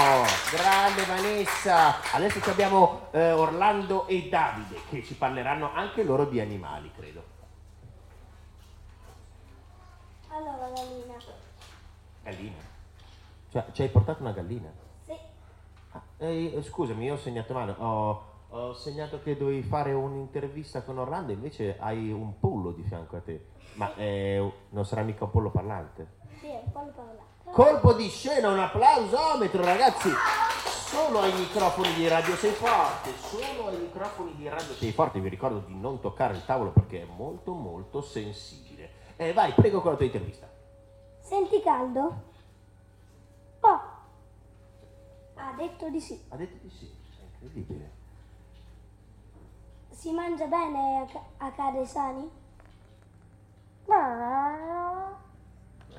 Grande 0.50 1.04
Vanessa! 1.04 2.00
Adesso 2.14 2.40
ci 2.40 2.48
abbiamo 2.48 3.08
eh, 3.10 3.32
Orlando 3.32 4.06
e 4.06 4.30
Davide 4.30 4.76
che 4.88 5.04
ci 5.04 5.12
parleranno 5.12 5.74
anche 5.74 6.02
loro 6.02 6.24
di 6.24 6.40
animali, 6.40 6.90
credo. 6.96 7.22
Allora, 10.30 10.70
Galina. 10.74 11.14
Gallina? 12.22 12.69
Cioè, 13.50 13.64
ci 13.72 13.82
hai 13.82 13.88
portato 13.88 14.22
una 14.22 14.30
gallina? 14.30 14.70
Sì. 15.04 15.12
Ah, 15.90 16.02
eh, 16.18 16.62
scusami, 16.62 17.04
io 17.04 17.14
ho 17.14 17.18
segnato 17.18 17.52
male. 17.52 17.74
Ho, 17.78 18.22
ho 18.48 18.72
segnato 18.74 19.20
che 19.22 19.36
dovevi 19.36 19.62
fare 19.62 19.92
un'intervista 19.92 20.82
con 20.82 20.98
Orlando, 20.98 21.32
invece 21.32 21.76
hai 21.80 22.12
un 22.12 22.38
pollo 22.38 22.70
di 22.70 22.84
fianco 22.84 23.16
a 23.16 23.20
te. 23.20 23.46
Ma 23.74 23.92
eh, 23.96 24.52
non 24.70 24.84
sarà 24.84 25.02
mica 25.02 25.24
un 25.24 25.30
pollo 25.30 25.50
parlante? 25.50 26.18
Sì, 26.40 26.48
quello 26.72 26.92
parlato. 26.94 27.28
Colpo 27.50 27.92
di 27.94 28.08
scena, 28.08 28.50
un 28.50 28.60
applausometro, 28.60 29.64
ragazzi! 29.64 30.10
Solo 30.90 31.20
ai 31.20 31.32
microfoni 31.32 31.92
di 31.94 32.06
Radio 32.06 32.36
Sei 32.36 32.52
Forte, 32.52 33.10
solo 33.16 33.68
ai 33.68 33.78
microfoni 33.78 34.34
di 34.36 34.48
Radio 34.48 34.74
Sei 34.74 34.92
Forte. 34.92 35.18
Vi 35.18 35.28
ricordo 35.28 35.58
di 35.58 35.74
non 35.74 36.00
toccare 36.00 36.34
il 36.34 36.44
tavolo 36.44 36.70
perché 36.70 37.02
è 37.02 37.06
molto 37.16 37.52
molto 37.52 38.00
sensibile. 38.00 38.90
Eh, 39.16 39.32
vai, 39.32 39.52
prego 39.52 39.80
con 39.80 39.90
la 39.90 39.96
tua 39.96 40.06
intervista. 40.06 40.48
Senti 41.20 41.60
caldo? 41.62 42.28
Detto 45.56 45.88
di 45.88 46.00
sì. 46.00 46.20
Ha 46.28 46.36
detto 46.36 46.56
di 46.62 46.70
sì, 46.70 46.86
è 46.86 47.22
incredibile. 47.24 47.90
Si 49.90 50.12
mangia 50.12 50.46
bene 50.46 51.06
a, 51.12 51.46
a 51.46 51.52
cade 51.52 51.84
sani? 51.86 52.30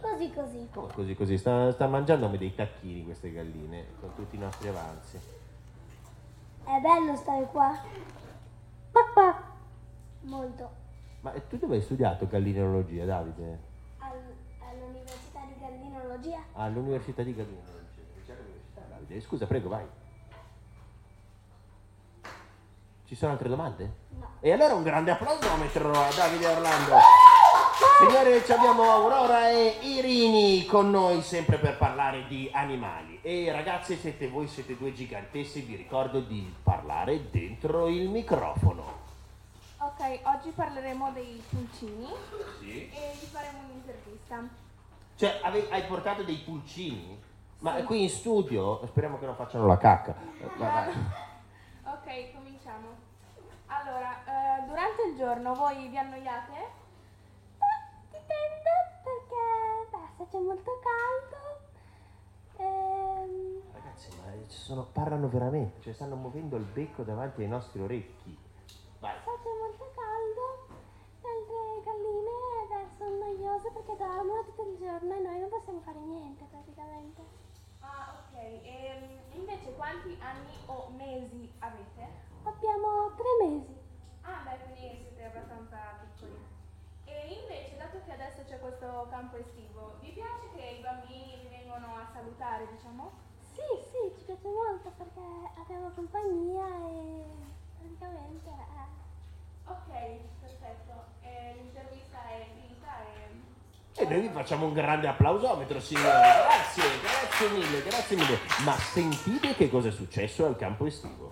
Così 0.01 0.33
così. 0.33 0.67
Come 0.71 0.93
così 0.93 1.15
così? 1.15 1.37
Sta, 1.37 1.71
sta 1.71 1.87
mangiandomi 1.87 2.37
dei 2.37 2.55
tacchini 2.55 3.03
queste 3.05 3.31
galline 3.31 3.85
con 3.99 4.13
tutti 4.15 4.35
i 4.35 4.39
nostri 4.39 4.67
avanzi. 4.67 5.19
È 6.63 6.79
bello 6.79 7.15
stare 7.15 7.45
qua? 7.47 7.77
Papà. 8.91 9.43
Molto. 10.21 10.69
Ma 11.21 11.31
tu 11.47 11.57
dove 11.57 11.75
hai 11.75 11.81
studiato 11.81 12.27
gallinologia, 12.27 13.05
Davide? 13.05 13.59
Al- 13.99 14.35
all'Università 14.59 15.41
di 15.45 15.59
Gallinologia? 15.59 16.39
All'Università 16.53 17.23
di 17.23 17.35
Gallinologia. 17.35 17.80
Davide. 19.11 19.21
Scusa, 19.21 19.45
prego, 19.45 19.69
vai. 19.69 19.85
Ci 23.05 23.15
sono 23.15 23.33
altre 23.33 23.49
domande? 23.49 23.91
No. 24.17 24.29
E 24.39 24.51
allora 24.53 24.73
un 24.73 24.83
grande 24.83 25.11
applausometro 25.11 25.91
a 25.91 26.09
Davide 26.15 26.47
Orlando. 26.47 26.95
Signore, 27.99 28.43
ci 28.45 28.51
abbiamo 28.53 28.83
Aurora 28.89 29.49
e 29.49 29.77
Irini 29.81 30.65
con 30.65 30.89
noi 30.89 31.21
sempre 31.21 31.57
per 31.57 31.77
parlare 31.77 32.25
di 32.27 32.49
animali. 32.53 33.19
E 33.21 33.51
ragazze, 33.51 33.97
siete 33.97 34.29
voi, 34.29 34.47
siete 34.47 34.77
due 34.77 34.93
gigantessi, 34.93 35.61
vi 35.61 35.75
ricordo 35.75 36.21
di 36.21 36.53
parlare 36.63 37.29
dentro 37.29 37.87
il 37.87 38.07
microfono. 38.09 38.99
Ok, 39.77 40.19
oggi 40.23 40.51
parleremo 40.51 41.11
dei 41.11 41.41
pulcini 41.49 42.07
Sì. 42.59 42.89
e 42.89 43.15
vi 43.19 43.25
faremo 43.25 43.59
un'intervista. 43.67 44.47
Cioè, 45.15 45.39
hai 45.41 45.83
portato 45.83 46.23
dei 46.23 46.37
pulcini? 46.37 47.19
Ma 47.61 47.83
qui 47.83 48.03
in 48.03 48.09
studio, 48.09 48.83
speriamo 48.87 49.19
che 49.19 49.25
non 49.25 49.35
facciano 49.35 49.65
la 49.67 49.77
cacca. 49.77 50.15
Ok, 51.83 52.33
cominciamo. 52.33 52.87
Allora, 53.67 54.23
eh, 54.25 54.63
durante 54.65 55.03
il 55.03 55.15
giorno 55.17 55.53
voi 55.53 55.87
vi 55.87 55.97
annoiate? 55.97 56.53
Dipende 58.09 58.71
perché 59.03 59.97
se 60.17 60.27
c'è 60.29 60.37
molto 60.39 60.71
caldo. 60.81 61.39
Ehm, 62.57 63.61
Ragazzi, 63.73 64.09
ma 64.17 64.31
ci 64.47 64.57
sono, 64.57 64.83
parlano 64.91 65.27
veramente, 65.29 65.81
cioè 65.81 65.93
stanno 65.93 66.15
muovendo 66.15 66.55
il 66.57 66.63
becco 66.63 67.03
davanti 67.03 67.41
ai 67.41 67.47
nostri 67.47 67.81
orecchi. 67.81 68.37
Vai. 68.99 69.15
se 69.23 69.31
c'è 69.43 69.49
molto 69.59 69.91
caldo, 69.95 70.43
le 71.21 71.29
altre 71.29 71.83
galline 71.85 72.67
beh, 72.69 72.95
sono 72.97 73.17
noiose 73.17 73.69
perché 73.71 73.95
dormono 73.97 74.43
tutto 74.45 74.61
il 74.69 74.77
giorno 74.77 75.13
e 75.13 75.19
noi 75.19 75.39
non 75.39 75.49
possiamo 75.49 75.79
fare 75.81 75.99
niente 75.99 76.45
praticamente. 76.49 77.21
Ah, 77.79 78.13
ok. 78.21 78.37
E 78.37 79.19
invece 79.33 79.73
quanti 79.73 80.15
anni 80.21 80.53
o 80.67 80.89
mesi 80.95 81.51
avete? 81.59 82.29
Abbiamo 82.43 83.11
tre 83.15 83.47
mesi. 83.47 83.75
Ah, 84.21 84.41
beh, 84.45 84.57
quindi 84.65 85.01
siete 85.01 85.23
abbastanza 85.25 85.77
piccoli. 85.99 86.37
E 87.05 87.33
invece, 87.41 87.77
dato 87.77 87.97
che 88.05 88.11
adesso 88.13 88.43
c'è 88.45 88.59
questo 88.59 89.07
campo 89.09 89.37
estivo, 89.37 89.95
vi 89.99 90.11
piace 90.11 90.45
che 90.55 90.77
i 90.77 90.81
bambini 90.81 91.39
vi 91.41 91.47
vengono 91.49 91.87
a 91.97 92.07
salutare, 92.13 92.67
diciamo? 92.71 93.11
Sì, 93.41 93.65
sì, 93.89 94.13
ci 94.19 94.25
piace 94.25 94.47
molto 94.47 94.91
perché 94.95 95.21
abbiamo 95.57 95.89
compagnia 95.89 96.65
e 96.85 97.25
praticamente... 97.79 98.49
eh, 98.49 98.89
Ok, 99.65 99.89
perfetto. 100.39 100.93
Eh, 101.21 101.53
l'intervista 101.57 102.17
è 102.29 102.45
finita 102.53 102.93
e... 103.05 104.01
E 104.01 104.05
noi 104.05 104.21
vi 104.21 104.29
facciamo 104.51 104.65
un 104.65 104.73
grande 104.73 105.07
applausometro, 105.07 105.79
signori. 105.79 106.07
Grazie, 106.07 106.83
grazie 107.01 107.49
mille, 107.51 107.83
grazie 107.83 108.15
mille. 108.17 108.39
Ma 108.65 108.73
sentite 108.73 109.55
che 109.55 109.69
cosa 109.69 109.87
è 109.87 109.91
successo 109.91 110.45
al 110.45 110.57
campo 110.57 110.85
estivo. 110.85 111.31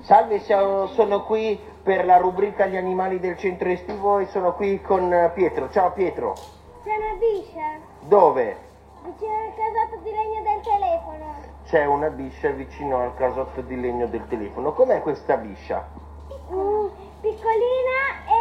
Salve, 0.00 0.40
siamo- 0.40 0.86
sono 0.88 1.24
qui 1.24 1.60
per 1.82 2.06
la 2.06 2.16
rubrica 2.16 2.64
Gli 2.66 2.76
animali 2.76 3.20
del 3.20 3.36
centro 3.36 3.68
estivo 3.68 4.18
e 4.18 4.28
sono 4.28 4.54
qui 4.54 4.80
con 4.80 5.12
eh, 5.12 5.30
Pietro. 5.34 5.70
Ciao 5.70 5.92
Pietro. 5.92 6.32
C'è 6.82 6.96
una 6.96 7.18
biscia 7.18 7.78
Dove? 8.08 8.56
vicino 9.02 9.34
al 9.34 9.52
casotto 9.54 10.00
di 10.02 10.10
legno 10.10 10.42
del 10.42 10.60
telefono. 10.62 11.34
C'è 11.66 11.84
una 11.84 12.08
biscia 12.08 12.50
vicino 12.50 12.98
al 12.98 13.14
casotto 13.14 13.60
di 13.60 13.78
legno 13.78 14.06
del 14.06 14.26
telefono. 14.28 14.72
Com'è 14.72 15.02
questa 15.02 15.36
biscia? 15.36 15.86
Mm, 16.50 16.86
piccolina 17.20 18.24
e 18.26 18.31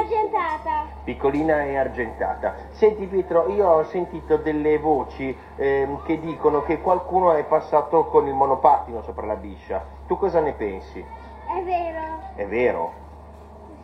argentata. 0.00 0.84
Piccolina 1.04 1.62
e 1.64 1.76
argentata. 1.76 2.54
Senti 2.70 3.06
Pietro, 3.06 3.48
io 3.48 3.68
ho 3.68 3.82
sentito 3.84 4.36
delle 4.36 4.78
voci 4.78 5.36
ehm, 5.56 6.02
che 6.02 6.18
dicono 6.18 6.62
che 6.62 6.80
qualcuno 6.80 7.32
è 7.32 7.44
passato 7.44 8.04
con 8.06 8.26
il 8.26 8.34
monopattino 8.34 9.02
sopra 9.02 9.26
la 9.26 9.36
biscia. 9.36 9.82
Tu 10.06 10.16
cosa 10.16 10.40
ne 10.40 10.52
pensi? 10.52 10.98
È 11.00 11.62
vero, 11.62 12.18
È 12.34 12.46
vero? 12.46 12.92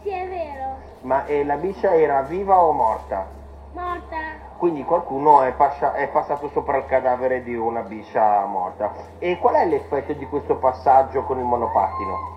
sì 0.03 0.11
è 0.11 0.29
vero. 0.29 0.77
Ma 1.03 1.25
eh, 1.27 1.45
la 1.45 1.57
biscia 1.57 1.95
era 1.95 2.23
viva 2.23 2.61
o 2.63 2.73
morta? 2.73 3.27
Morta. 3.73 4.17
Quindi 4.57 4.85
qualcuno 4.85 5.43
è, 5.43 5.53
pascia- 5.53 5.95
è 5.95 6.09
passato 6.09 6.49
sopra 6.49 6.79
il 6.79 6.87
cadavere 6.87 7.43
di 7.43 7.55
una 7.55 7.83
biscia 7.83 8.45
morta. 8.47 8.93
E 9.19 9.39
qual 9.39 9.55
è 9.57 9.67
l'effetto 9.67 10.13
di 10.15 10.27
questo 10.27 10.57
passaggio 10.57 11.25
con 11.25 11.39
il 11.39 11.45
monopattino? 11.45 12.35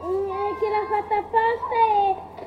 È 0.00 0.58
che 0.58 0.68
l'ha 0.68 0.86
fatta 0.88 1.16
apposta 1.16 1.74
e, 1.96 2.39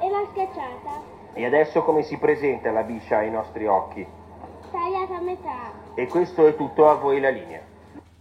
e 0.00 0.08
l'ha 0.10 0.26
schiacciata. 0.30 1.14
E 1.32 1.44
adesso 1.44 1.82
come 1.82 2.02
si 2.02 2.16
presenta 2.16 2.70
la 2.70 2.82
biscia 2.82 3.18
ai 3.18 3.30
nostri 3.30 3.66
occhi? 3.66 4.06
Tagliata 4.70 5.16
a 5.16 5.20
metà. 5.20 5.72
E 5.94 6.06
questo 6.06 6.46
è 6.46 6.56
tutto 6.56 6.88
a 6.88 6.94
voi 6.94 7.20
la 7.20 7.30
linea. 7.30 7.60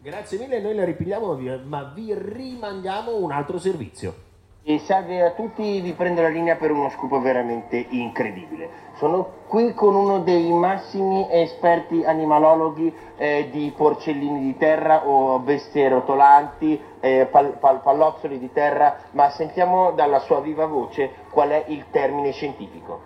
Grazie 0.01 0.37
mille, 0.37 0.59
noi 0.59 0.75
la 0.75 0.85
ripigliamo, 0.85 1.37
ma 1.63 1.91
vi 1.95 2.13
rimandiamo 2.13 3.15
un 3.15 3.31
altro 3.31 3.57
servizio. 3.57 4.24
E 4.67 4.79
salve 4.79 5.21
a 5.21 5.29
tutti, 5.29 5.79
vi 5.79 5.93
prendo 5.93 6.23
la 6.23 6.27
linea 6.27 6.55
per 6.55 6.71
uno 6.71 6.89
scoop 6.89 7.21
veramente 7.21 7.85
incredibile. 7.89 8.67
Sono 8.95 9.27
qui 9.45 9.75
con 9.75 9.93
uno 9.93 10.21
dei 10.21 10.51
massimi 10.51 11.27
esperti 11.29 12.03
animalologhi 12.03 12.91
eh, 13.15 13.47
di 13.51 13.71
porcellini 13.77 14.39
di 14.39 14.57
terra 14.57 15.05
o 15.05 15.37
bestie 15.37 15.87
rotolanti, 15.87 16.81
eh, 16.99 17.27
pal- 17.29 17.57
pal- 17.59 17.81
pallozzoli 17.81 18.39
di 18.39 18.51
terra, 18.51 19.01
ma 19.11 19.29
sentiamo 19.29 19.91
dalla 19.91 20.17
sua 20.17 20.39
viva 20.39 20.65
voce 20.65 21.11
qual 21.29 21.49
è 21.49 21.65
il 21.67 21.85
termine 21.91 22.31
scientifico. 22.31 23.01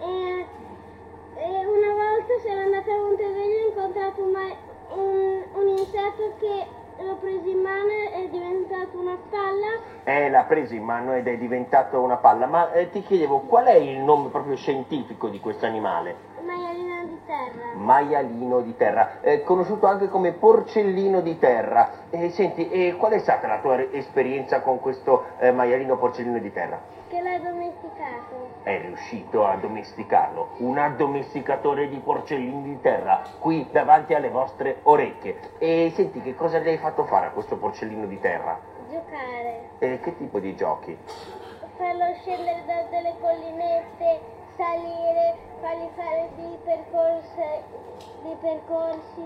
E, 0.00 0.04
e 0.04 1.46
una 1.64 1.92
volta 1.94 2.34
sono 2.44 2.60
andata 2.60 2.90
a 2.90 2.98
Montevideo 2.98 3.44
e 3.44 3.62
ho 3.62 3.68
incontrato 3.68 4.20
un, 4.20 4.34
un, 4.98 5.42
un 5.60 5.68
insetto 5.68 6.32
che 6.40 6.82
l'ho 7.02 7.16
preso 7.16 7.48
in 7.48 7.60
mano 7.60 7.88
e 7.88 8.24
è 8.24 8.28
diventato 8.28 8.98
una 8.98 9.16
palla. 9.30 9.66
Eh, 10.04 10.30
l'ha 10.30 10.44
preso 10.44 10.74
in 10.74 10.84
mano 10.84 11.14
ed 11.14 11.26
è 11.26 11.36
diventato 11.36 12.00
una 12.00 12.16
palla, 12.16 12.46
ma 12.46 12.72
eh, 12.72 12.90
ti 12.90 13.02
chiedevo 13.02 13.40
qual 13.40 13.66
è 13.66 13.74
il 13.74 13.98
nome 13.98 14.28
proprio 14.28 14.56
scientifico 14.56 15.28
di 15.28 15.40
questo 15.40 15.66
animale? 15.66 16.32
maialina 16.44 17.04
di 17.04 17.18
terra. 17.24 17.72
maialino 17.74 18.60
di 18.60 18.76
terra, 18.76 19.20
eh, 19.22 19.42
conosciuto 19.42 19.86
anche 19.86 20.08
come 20.08 20.32
porcellino 20.32 21.20
di 21.20 21.38
terra. 21.38 21.90
Eh, 22.10 22.30
senti, 22.30 22.68
e 22.68 22.96
qual 22.96 23.12
è 23.12 23.18
stata 23.18 23.46
la 23.46 23.60
tua 23.60 23.80
esperienza 23.90 24.60
con 24.60 24.78
questo 24.80 25.24
eh, 25.38 25.50
maialino 25.50 25.96
porcellino 25.96 26.38
di 26.38 26.52
terra? 26.52 26.80
Che 27.08 27.20
l'ha 27.20 27.38
domesticato. 27.38 28.53
È 28.64 28.80
riuscito 28.80 29.44
a 29.44 29.56
domesticarlo, 29.56 30.52
un 30.60 30.78
addomesticatore 30.78 31.86
di 31.86 31.98
porcellini 31.98 32.62
di 32.62 32.80
terra, 32.80 33.22
qui 33.38 33.68
davanti 33.70 34.14
alle 34.14 34.30
vostre 34.30 34.78
orecchie. 34.84 35.38
E 35.58 35.92
senti, 35.94 36.22
che 36.22 36.34
cosa 36.34 36.60
gli 36.60 36.68
hai 36.68 36.78
fatto 36.78 37.04
fare 37.04 37.26
a 37.26 37.28
questo 37.28 37.58
porcellino 37.58 38.06
di 38.06 38.18
terra? 38.18 38.58
Giocare. 38.90 39.68
E 39.80 40.00
che 40.00 40.16
tipo 40.16 40.38
di 40.38 40.56
giochi? 40.56 40.96
Farlo 41.76 42.14
scendere 42.22 42.62
da 42.64 42.84
delle 42.88 43.14
collinette, 43.20 44.20
salire, 44.56 45.36
fargli 45.60 45.88
fare 45.94 46.30
dei 46.34 46.58
percorsi. 46.64 47.42
Dei 48.22 48.36
percorsi. 48.40 49.24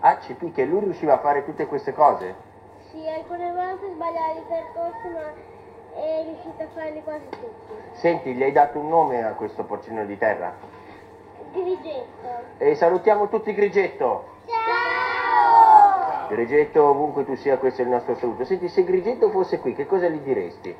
Ah, 0.00 0.16
CP, 0.16 0.52
che 0.52 0.64
lui 0.64 0.80
riusciva 0.80 1.12
a 1.12 1.18
fare 1.18 1.44
tutte 1.44 1.68
queste 1.68 1.92
cose? 1.92 2.34
Sì, 2.90 3.06
alcune 3.08 3.52
volte 3.52 3.92
sbagliava 3.92 4.32
i 4.32 4.42
percorsi, 4.48 5.06
ma 5.06 5.60
è 5.94 6.22
riuscito 6.24 6.62
a 6.62 6.66
farli 6.74 7.02
quasi 7.02 7.28
tutti. 7.30 7.72
Senti, 7.92 8.34
gli 8.34 8.42
hai 8.42 8.52
dato 8.52 8.78
un 8.78 8.88
nome 8.88 9.24
a 9.24 9.32
questo 9.32 9.64
porcellino 9.64 10.04
di 10.04 10.16
terra? 10.18 10.54
Grigetto. 11.52 12.28
E 12.58 12.74
salutiamo 12.74 13.28
tutti 13.28 13.52
Grigetto. 13.52 14.24
Ciao! 14.46 16.28
Grigetto, 16.28 16.84
ovunque 16.84 17.24
tu 17.24 17.34
sia, 17.36 17.58
questo 17.58 17.82
è 17.82 17.84
il 17.84 17.90
nostro 17.90 18.14
saluto. 18.16 18.44
Senti, 18.44 18.68
se 18.68 18.84
Grigetto 18.84 19.28
fosse 19.30 19.58
qui, 19.58 19.74
che 19.74 19.86
cosa 19.86 20.08
gli 20.08 20.20
diresti? 20.20 20.74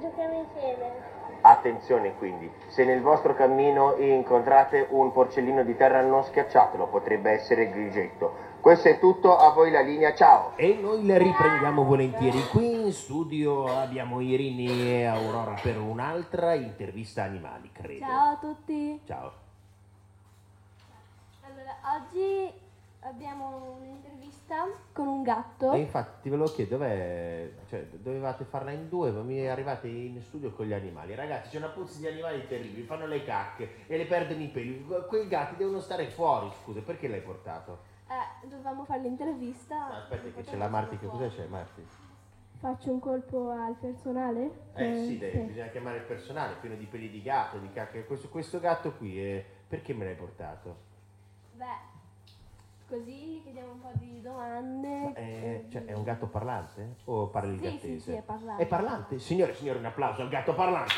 Giochiamo 0.00 0.34
insieme. 0.34 1.16
Attenzione 1.40 2.14
quindi, 2.16 2.50
se 2.66 2.84
nel 2.84 3.00
vostro 3.00 3.34
cammino 3.34 3.94
incontrate 3.96 4.86
un 4.90 5.12
porcellino 5.12 5.62
di 5.62 5.76
terra 5.76 6.00
non 6.00 6.24
schiacciatelo, 6.24 6.86
potrebbe 6.86 7.30
essere 7.30 7.70
Grigetto. 7.70 8.34
Questo 8.68 8.88
è 8.88 8.98
tutto, 8.98 9.34
a 9.34 9.50
voi 9.52 9.70
la 9.70 9.80
linea, 9.80 10.14
ciao! 10.14 10.54
E 10.56 10.74
noi 10.74 11.02
le 11.02 11.16
riprendiamo 11.16 11.84
volentieri. 11.84 12.38
Qui 12.50 12.82
in 12.82 12.92
studio 12.92 13.64
abbiamo 13.64 14.20
Irini 14.20 14.66
e 14.66 15.04
Aurora 15.06 15.58
per 15.58 15.78
un'altra 15.78 16.52
intervista 16.52 17.22
animali, 17.22 17.70
credo. 17.72 18.04
Ciao 18.04 18.32
a 18.32 18.36
tutti. 18.36 19.00
Ciao. 19.06 19.32
Allora, 21.44 21.76
oggi 21.96 22.52
abbiamo 23.00 23.78
un'intervista 23.80 24.66
con 24.92 25.06
un 25.06 25.22
gatto. 25.22 25.72
E 25.72 25.78
infatti 25.78 26.20
ti 26.20 26.28
volevo 26.28 26.52
chiedere, 26.52 26.76
dov'è, 26.76 27.50
cioè, 27.70 27.86
dovevate 27.86 28.44
farla 28.44 28.72
in 28.72 28.90
due, 28.90 29.10
ma 29.12 29.22
mi 29.22 29.48
arrivate 29.48 29.88
in 29.88 30.20
studio 30.20 30.52
con 30.52 30.66
gli 30.66 30.74
animali. 30.74 31.14
Ragazzi, 31.14 31.48
c'è 31.48 31.56
una 31.56 31.68
puzza 31.68 32.00
di 32.00 32.06
animali 32.06 32.46
terribili, 32.46 32.82
fanno 32.82 33.06
le 33.06 33.24
cacche 33.24 33.86
e 33.86 33.96
le 33.96 34.04
perdono 34.04 34.42
i 34.42 34.48
peli. 34.48 34.86
Quei 35.08 35.26
gatti 35.26 35.56
devono 35.56 35.80
stare 35.80 36.10
fuori, 36.10 36.50
scusa, 36.62 36.82
perché 36.82 37.08
l'hai 37.08 37.22
portato? 37.22 37.96
Eh, 38.08 38.46
dovevamo 38.48 38.84
fare 38.84 39.00
l'intervista. 39.02 39.76
Ma 39.76 39.96
aspetta 39.98 40.30
che 40.30 40.42
c'è 40.42 40.56
la 40.56 40.68
Marti, 40.68 40.98
che 40.98 41.06
cosa 41.06 41.28
c'è 41.28 41.46
Marti? 41.46 41.86
Faccio 42.58 42.90
un 42.90 42.98
colpo 42.98 43.50
al 43.50 43.74
personale? 43.78 44.70
Eh 44.74 45.04
sì, 45.06 45.18
dai, 45.18 45.30
bisogna 45.44 45.68
chiamare 45.68 45.98
il 45.98 46.02
personale, 46.04 46.54
pieno 46.60 46.74
di 46.74 46.86
peli 46.86 47.08
di 47.10 47.22
gatto, 47.22 47.58
di 47.58 47.70
cacche. 47.70 48.04
Questo, 48.04 48.28
questo 48.28 48.58
gatto 48.58 48.92
qui, 48.94 49.20
eh, 49.20 49.44
perché 49.68 49.94
me 49.94 50.04
l'hai 50.06 50.16
portato? 50.16 50.76
Beh, 51.52 51.64
così 52.88 53.40
chiediamo 53.44 53.72
un 53.72 53.80
po' 53.80 53.90
di 53.92 54.20
domande. 54.22 55.12
Eh, 55.14 55.66
cioè, 55.70 55.84
è 55.84 55.92
un 55.92 56.02
gatto 56.02 56.26
parlante? 56.26 56.96
O 57.04 57.28
parli 57.28 57.52
il 57.52 57.58
Sì, 57.58 57.64
gattese? 57.64 57.98
sì, 57.98 58.00
sì, 58.00 58.12
è 58.12 58.22
parlante. 58.22 58.62
È 58.62 58.66
parlante? 58.66 59.18
Signore 59.20 59.52
e 59.52 59.54
signori, 59.54 59.78
un 59.78 59.84
applauso 59.84 60.22
al 60.22 60.28
gatto 60.28 60.54
parlante. 60.54 60.94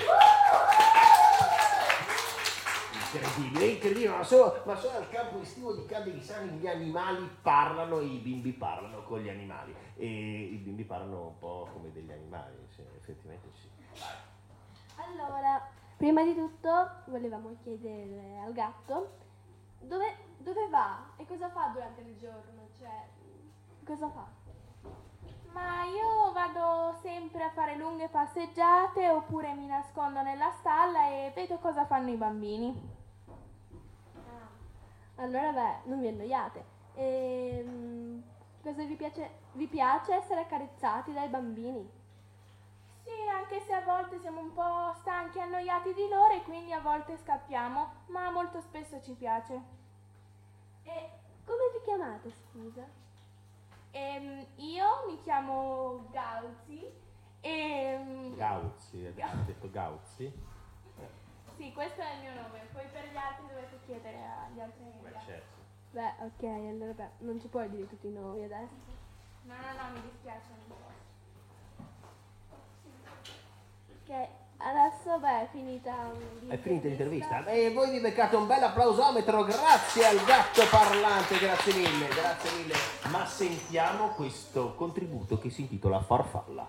Incredibile, 3.12 3.66
incredibile, 3.66 4.08
ma 4.10 4.22
solo, 4.22 4.62
ma 4.64 4.76
solo 4.76 4.98
al 4.98 5.08
campo 5.08 5.40
estivo 5.40 5.74
di 5.74 5.84
Cadelisani 5.84 6.58
gli 6.58 6.68
animali 6.68 7.28
parlano 7.42 7.98
e 7.98 8.04
i 8.04 8.18
bimbi 8.18 8.52
parlano 8.52 9.02
con 9.02 9.18
gli 9.18 9.28
animali. 9.28 9.74
E 9.96 10.06
i 10.06 10.56
bimbi 10.58 10.84
parlano 10.84 11.26
un 11.26 11.38
po' 11.38 11.68
come 11.72 11.90
degli 11.90 12.12
animali, 12.12 12.54
sì, 12.68 12.82
effettivamente 12.96 13.48
sì. 13.54 13.68
Allora, 14.94 15.60
prima 15.96 16.22
di 16.22 16.36
tutto 16.36 16.90
volevamo 17.06 17.56
chiedere 17.64 18.38
al 18.44 18.52
gatto 18.52 19.16
dove, 19.80 20.16
dove 20.38 20.68
va 20.68 21.10
e 21.16 21.26
cosa 21.26 21.48
fa 21.50 21.70
durante 21.72 22.02
il 22.02 22.16
giorno, 22.16 22.68
cioè 22.78 23.08
cosa 23.84 24.08
fa? 24.08 24.38
Ma 25.52 25.84
io 25.84 26.30
vado 26.32 26.96
sempre 27.02 27.42
a 27.42 27.50
fare 27.50 27.74
lunghe 27.74 28.08
passeggiate 28.08 29.08
oppure 29.08 29.52
mi 29.54 29.66
nascondo 29.66 30.22
nella 30.22 30.52
stalla 30.60 31.08
e 31.08 31.32
vedo 31.34 31.58
cosa 31.58 31.86
fanno 31.86 32.10
i 32.10 32.16
bambini. 32.16 32.98
Allora 35.20 35.52
beh, 35.52 35.88
non 35.88 36.00
vi 36.00 36.08
annoiate. 36.08 36.64
Ehm, 36.94 38.22
cosa 38.62 38.82
vi 38.84 38.96
piace? 38.96 39.30
Vi 39.52 39.66
piace 39.66 40.14
essere 40.14 40.40
accarezzati 40.40 41.12
dai 41.12 41.28
bambini? 41.28 41.88
Sì, 43.02 43.10
anche 43.30 43.60
se 43.60 43.74
a 43.74 43.82
volte 43.82 44.18
siamo 44.18 44.40
un 44.40 44.52
po' 44.54 44.94
stanchi 45.00 45.36
e 45.36 45.42
annoiati 45.42 45.92
di 45.92 46.08
loro 46.08 46.32
e 46.32 46.42
quindi 46.42 46.72
a 46.72 46.80
volte 46.80 47.18
scappiamo, 47.18 47.92
ma 48.06 48.30
molto 48.30 48.60
spesso 48.62 49.02
ci 49.02 49.12
piace. 49.12 49.60
E 50.84 51.10
come 51.44 51.70
vi 51.74 51.84
chiamate, 51.84 52.32
scusa? 52.32 52.86
Ehm, 53.90 54.46
io 54.56 54.86
mi 55.06 55.20
chiamo 55.20 56.06
Gauzi 56.10 56.90
e... 57.40 58.32
Gauzzi, 58.36 59.14
ha 59.20 59.34
detto 59.44 59.70
Gauzzi? 59.70 60.32
Sì, 61.60 61.74
questo 61.74 62.00
è 62.00 62.14
il 62.14 62.20
mio 62.22 62.40
nome, 62.40 62.60
poi 62.72 62.84
per 62.90 63.04
gli 63.12 63.16
altri 63.18 63.44
dovete 63.46 63.80
chiedere 63.84 64.16
agli 64.16 64.60
altri 64.60 64.82
Beh, 64.82 65.08
ragazzi. 65.10 65.26
certo. 65.26 65.58
Beh, 65.90 66.14
ok, 66.24 66.42
allora 66.70 66.92
beh, 66.92 67.08
non 67.18 67.38
ci 67.38 67.48
puoi 67.48 67.68
dire 67.68 67.86
tutti 67.86 68.06
i 68.06 68.12
nomi 68.12 68.44
adesso. 68.44 68.72
No, 69.42 69.52
no, 69.52 69.82
no, 69.82 69.92
mi 69.92 70.00
dispiace, 70.10 70.46
non 70.56 70.78
posso. 70.78 70.88
Ok, 73.92 74.28
adesso 74.56 75.18
beh, 75.18 75.42
è 75.42 75.48
finita 75.50 76.10
È 76.48 76.56
finita 76.56 76.88
l'intervista. 76.88 77.44
E 77.44 77.70
voi 77.74 77.90
vi 77.90 78.00
beccate 78.00 78.36
un 78.36 78.46
bel 78.46 78.62
applausometro, 78.62 79.44
grazie 79.44 80.06
al 80.06 80.24
gatto 80.24 80.62
parlante, 80.70 81.38
grazie 81.38 81.74
mille, 81.74 82.08
grazie 82.08 82.56
mille. 82.56 82.74
Ma 83.10 83.26
sentiamo 83.26 84.14
questo 84.14 84.74
contributo 84.76 85.36
che 85.36 85.50
si 85.50 85.60
intitola 85.60 86.00
Farfalla. 86.00 86.66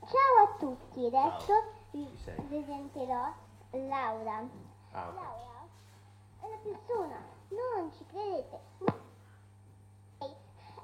Ciao 0.00 0.44
a 0.44 0.56
tutti, 0.58 1.06
adesso 1.06 1.75
sei? 2.16 2.34
presenterò 2.42 3.32
Laura. 3.70 4.44
Ah, 4.92 5.08
ok. 5.08 5.14
Laura 5.14 5.66
è 6.40 6.46
una 6.46 6.58
persona, 6.62 7.18
non 7.48 7.92
ci 7.92 8.06
credete. 8.06 8.60
ma 8.78 8.94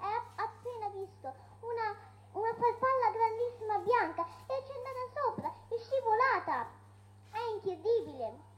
ha 0.05 0.43
appena 0.43 0.89
visto 0.89 1.33
una, 1.61 1.95
una 2.33 2.53
farfalla 2.55 3.11
grandissima 3.13 3.79
bianca 3.79 4.27
e 4.47 4.65
ci 4.67 4.73
è 4.73 4.77
andata 4.77 5.05
sopra, 5.15 5.53
è 5.69 5.77
scivolata. 5.79 6.67
È 7.31 7.39
incredibile. 7.55 8.51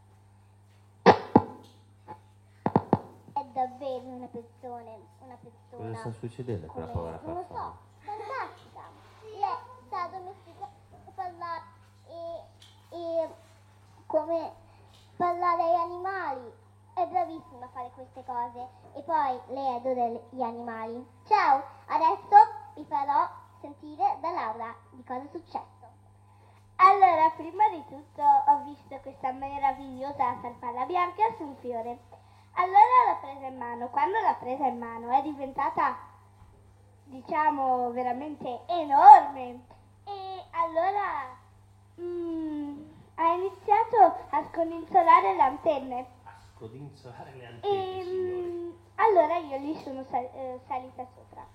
È 3.33 3.45
davvero 3.53 4.05
una 4.07 4.27
persona, 4.27 4.91
una 5.21 5.37
persona. 5.37 5.89
Cosa 5.91 5.95
sta 6.01 6.13
succedendo 6.13 6.67
con 6.67 6.81
la 6.83 6.89
come- 6.89 6.99
povera 6.99 7.21
Non 7.25 7.35
lo 7.35 7.43
farfalla? 7.43 7.71
so, 7.71 7.77
fantastica. 8.05 8.83
Lei 9.39 9.57
sa 9.91 10.07
domesticare, 10.09 10.71
parlare 11.15 11.63
e, 12.09 12.43
e 12.95 13.29
come 14.07 14.53
parlare 15.17 15.63
agli 15.63 15.91
animali. 15.91 16.53
È 16.95 17.05
bravissima 17.07 17.65
a 17.65 17.69
fare 17.73 17.91
queste 17.95 18.25
cose. 18.25 18.69
E 18.95 19.03
poi 19.03 19.41
lei 19.49 19.75
adora 19.75 20.07
gli 20.31 20.43
animali. 20.43 21.05
Ciao, 21.27 21.63
adesso 21.87 22.37
vi 22.77 22.85
farò 22.85 23.29
sentire 23.61 24.19
da 24.21 24.31
Laura 24.31 24.75
di 24.91 25.03
cosa 25.03 25.23
è 25.23 25.29
successo. 25.33 25.73
Allora, 26.77 27.31
prima 27.37 27.69
di 27.71 27.85
tutto 27.89 28.23
ho 28.23 28.63
visto 28.65 28.97
questa 29.03 29.33
meravigliosa 29.33 30.37
farfalla 30.41 30.85
bianca 30.85 31.23
su 31.37 31.43
un 31.43 31.57
fiore. 31.57 31.99
Allora 32.55 33.11
l'ho 33.11 33.19
presa 33.21 33.47
in 33.47 33.57
mano. 33.57 33.89
Quando 33.89 34.21
l'ho 34.21 34.37
presa 34.39 34.67
in 34.67 34.79
mano 34.79 35.11
è 35.11 35.23
diventata 35.23 35.97
diciamo 37.05 37.91
veramente 37.91 38.61
enorme 38.67 39.61
e 40.05 40.45
allora 40.51 41.37
mm, 42.01 42.44
ha 43.17 43.33
iniziato 43.35 43.97
a 44.31 44.45
scodinzolare 44.51 45.35
le 45.35 45.43
antenne. 45.43 46.07
A 46.25 46.33
scodinzolare 46.55 47.33
le 47.35 47.43
e 47.43 47.47
antenne, 47.47 48.03
signori. 48.03 48.43
mm, 48.43 48.71
allora 48.97 49.37
io 49.39 49.59
gli 49.59 49.75
sono 49.83 50.05
sal- 50.11 50.31
eh, 50.35 50.61
salita 50.67 51.07
sopra. 51.15 51.47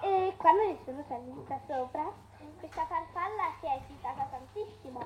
E 0.00 0.34
quando 0.36 0.62
gli 0.64 0.78
sono 0.84 1.04
salita 1.08 1.60
sopra 1.66 2.12
questa 2.58 2.86
farfalla 2.86 3.52
si 3.60 3.66
è 3.66 3.70
agitata 3.70 4.26
tantissimo. 4.30 5.00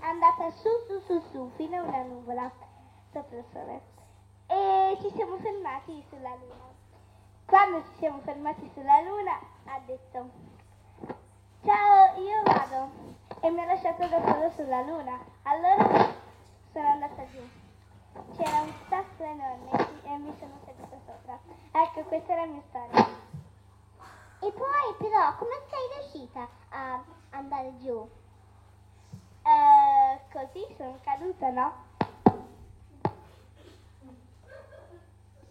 È 0.00 0.04
andata 0.04 0.50
su 0.50 0.68
su 0.86 1.00
su 1.00 1.20
su 1.30 1.50
fino 1.56 1.78
a 1.78 1.82
una 1.82 2.02
nuvola 2.02 2.50
sopra 3.12 3.38
il 3.38 3.44
sole. 3.52 3.80
E 4.46 4.98
ci 5.00 5.10
siamo 5.14 5.36
fermati 5.38 6.04
sulla 6.10 6.34
luna. 6.34 6.68
Quando 7.46 7.82
ci 7.84 7.98
siamo 7.98 8.18
fermati 8.20 8.70
sulla 8.74 9.00
luna 9.00 9.32
ha 9.64 9.80
detto 9.86 10.30
ciao 11.70 12.20
io 12.20 12.42
vado. 12.42 12.90
E 13.40 13.50
mi 13.50 13.60
ha 13.60 13.66
lasciato 13.66 14.04
da 14.08 14.20
solo 14.20 14.50
sulla 14.50 14.82
luna. 14.82 15.18
Allora 15.42 16.12
sono 16.72 16.88
andata 16.88 17.24
giù. 17.30 17.48
C'era 18.36 18.60
un 18.60 18.72
sasso 18.88 19.22
enorme 19.22 19.70
e 20.02 20.16
mi 20.18 20.34
sono 20.38 20.58
seduta 20.64 20.96
sopra. 21.06 21.38
Ecco 21.70 22.02
questa 22.02 22.32
è 22.32 22.36
la 22.36 22.46
mia 22.46 22.62
storia. 22.68 23.06
E 24.40 24.52
poi 24.52 24.94
però 24.98 25.36
come 25.36 25.60
sei 25.68 26.00
riuscita 26.00 26.48
a 26.70 27.02
andare 27.30 27.76
giù? 27.78 28.08
Eh, 29.42 30.20
così 30.32 30.74
sono 30.76 30.98
caduta 31.02 31.50
no? 31.50 31.89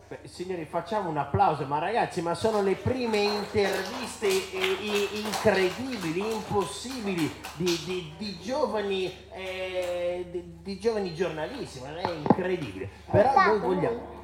Beh, 0.10 0.22
signori, 0.28 0.66
facciamo 0.66 1.08
un 1.10 1.18
applauso, 1.18 1.66
ma 1.68 1.78
ragazzi, 1.78 2.24
ma 2.24 2.34
sono 2.34 2.64
le 2.64 2.74
prime 2.74 3.18
interviste 3.20 4.26
eh, 4.26 5.08
incredibili, 5.24 6.34
impossibili 6.34 7.32
di, 7.58 7.78
di- 7.86 8.14
di 8.18 8.40
giovani, 8.40 9.06
eh, 9.32 10.28
di, 10.32 10.62
di 10.64 10.80
giovani 10.80 11.14
giornalisti, 11.14 11.80
ma 11.82 11.96
è 11.96 12.10
incredibile. 12.10 12.90
Però 13.12 13.32
noi 13.36 13.60
vogliamo... 13.60 14.18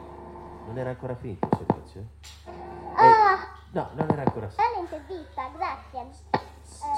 Non 0.66 0.76
era 0.80 0.90
ancora 0.90 1.16
finito 1.16 1.48
il 1.52 1.58
servizio? 1.68 2.04
ah 2.96 3.54
No, 3.74 3.90
non 3.94 4.10
era 4.10 4.24
ancora 4.24 4.50
finito. 4.50 5.02
grazie 5.56 6.10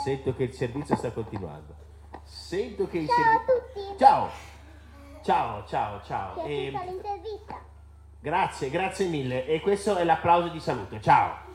Sento 0.06 0.34
che 0.34 0.44
il 0.44 0.54
servizio 0.54 0.96
sta 0.96 1.12
continuando. 1.12 1.76
Sento 2.24 2.88
che 2.88 3.00
il 3.00 3.08
ciao 3.08 3.16
a 3.18 3.44
servizio... 3.46 3.84
tutti 3.84 3.98
Ciao! 4.00 4.30
Ciao, 5.24 5.66
ciao, 5.68 6.02
ciao. 6.04 6.34
si 6.36 6.40
è 6.40 6.44
Ehm, 6.46 6.86
l'intervista 6.86 7.60
Grazie, 8.20 8.70
grazie 8.70 9.08
mille. 9.08 9.46
E 9.46 9.60
questo 9.62 9.96
è 9.96 10.04
l'applauso 10.04 10.50
di 10.50 10.60
saluto. 10.60 11.00
Ciao. 11.00 11.46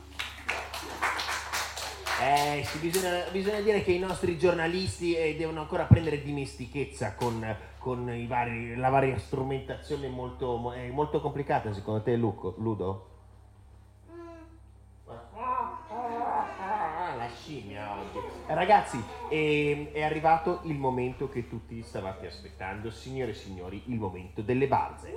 Eh 2.23 2.63
sì, 2.65 2.79
bisogna, 2.79 3.25
bisogna 3.33 3.61
dire 3.61 3.83
che 3.83 3.91
i 3.91 3.99
nostri 3.99 4.39
giornalisti 4.39 5.15
eh, 5.15 5.35
devono 5.37 5.61
ancora 5.61 5.85
prendere 5.85 6.23
dimestichezza 6.23 7.15
con, 7.17 7.45
con 7.79 8.27
vari- 8.29 8.77
la 8.77 8.91
varia 8.91 9.19
strumentazione 9.19 10.07
molto, 10.07 10.57
mo- 10.57 10.73
è 10.73 10.89
molto 10.91 11.21
complicata 11.21 11.73
secondo 11.73 12.01
te 12.03 12.15
Luco, 12.15 12.55
Ludo? 12.59 13.09
Ah, 15.35 17.15
la 17.17 17.29
scimmia 17.29 17.93
oggi. 17.93 18.19
Eh, 18.47 18.55
Ragazzi, 18.55 19.03
ehm, 19.29 19.89
è 19.91 20.03
arrivato 20.03 20.61
il 20.65 20.79
momento 20.79 21.29
che 21.29 21.49
tutti 21.49 21.83
stavate 21.83 22.29
aspettando, 22.29 22.91
signore 22.93 23.33
e 23.33 23.35
signori, 23.35 23.83
il 23.87 23.99
momento 23.99 24.43
delle 24.43 24.69
balze. 24.69 25.13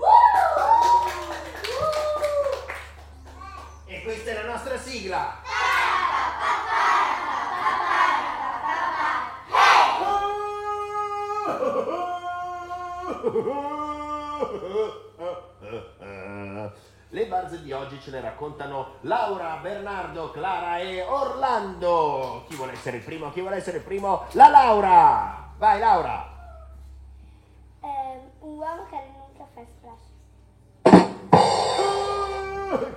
Questa 4.05 4.29
è 4.29 4.33
la 4.35 4.51
nostra 4.51 4.77
sigla. 4.77 5.41
Le 17.09 17.25
barze 17.25 17.63
di 17.63 17.71
oggi 17.71 17.99
ce 17.99 18.11
le 18.11 18.21
raccontano 18.21 18.97
Laura, 19.01 19.55
Bernardo, 19.55 20.29
Clara 20.29 20.77
e 20.77 21.01
Orlando. 21.01 22.43
Chi 22.47 22.55
vuole 22.55 22.73
essere 22.73 22.97
il 22.97 23.03
primo? 23.03 23.31
Chi 23.31 23.41
vuole 23.41 23.55
essere 23.55 23.77
il 23.77 23.83
primo? 23.83 24.25
La 24.33 24.49
Laura! 24.49 25.49
Vai 25.57 25.79
Laura! 25.79 26.33
Che 28.89 28.94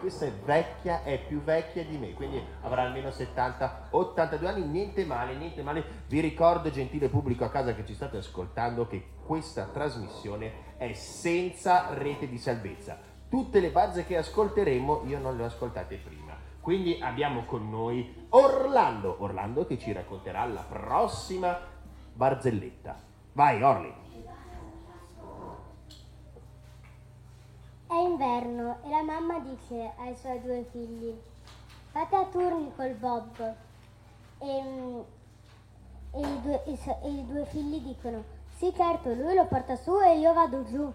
Questa 0.08 0.24
è 0.24 0.32
vecchia, 0.32 1.02
è 1.02 1.20
più 1.20 1.42
vecchia 1.42 1.84
di 1.84 1.98
me, 1.98 2.14
quindi 2.14 2.42
avrà 2.62 2.80
almeno 2.80 3.10
70, 3.10 3.88
82 3.90 4.48
anni, 4.48 4.64
niente 4.64 5.04
male, 5.04 5.34
niente 5.34 5.62
male. 5.62 5.84
Vi 6.06 6.20
ricordo, 6.20 6.70
gentile 6.70 7.10
pubblico 7.10 7.44
a 7.44 7.50
casa 7.50 7.74
che 7.74 7.84
ci 7.84 7.92
state 7.92 8.16
ascoltando, 8.16 8.86
che 8.86 9.08
questa 9.22 9.66
trasmissione 9.66 10.76
è 10.78 10.94
senza 10.94 11.92
rete 11.92 12.26
di 12.26 12.38
salvezza. 12.38 12.98
Tutte 13.28 13.60
le 13.60 13.68
barze 13.68 14.06
che 14.06 14.16
ascolteremo 14.16 15.02
io 15.04 15.18
non 15.18 15.36
le 15.36 15.42
ho 15.42 15.46
ascoltate 15.46 15.96
prima. 15.96 16.34
Quindi 16.58 16.98
abbiamo 17.02 17.44
con 17.44 17.68
noi 17.68 18.28
Orlando, 18.30 19.16
Orlando 19.18 19.66
che 19.66 19.78
ci 19.78 19.92
racconterà 19.92 20.46
la 20.46 20.64
prossima 20.66 21.60
barzelletta. 22.14 22.98
Vai 23.34 23.62
Orli. 23.62 24.07
È 27.88 27.94
inverno 27.94 28.80
e 28.84 28.90
la 28.90 29.02
mamma 29.02 29.38
dice 29.38 29.92
ai 29.96 30.14
suoi 30.14 30.42
due 30.42 30.62
figli, 30.70 31.18
fate 31.90 32.16
a 32.16 32.26
turni 32.26 32.70
col 32.76 32.92
Bob. 32.92 33.54
E, 34.40 34.62
mm, 34.62 35.00
e 36.12 36.20
i, 36.20 36.40
due, 36.42 36.64
e 36.64 37.10
i 37.10 37.26
due 37.26 37.46
figli 37.46 37.80
dicono, 37.80 38.22
sì 38.56 38.74
certo, 38.76 39.14
lui 39.14 39.34
lo 39.34 39.46
porta 39.46 39.74
su 39.76 39.98
e 40.02 40.18
io 40.18 40.34
vado 40.34 40.64
giù. 40.64 40.92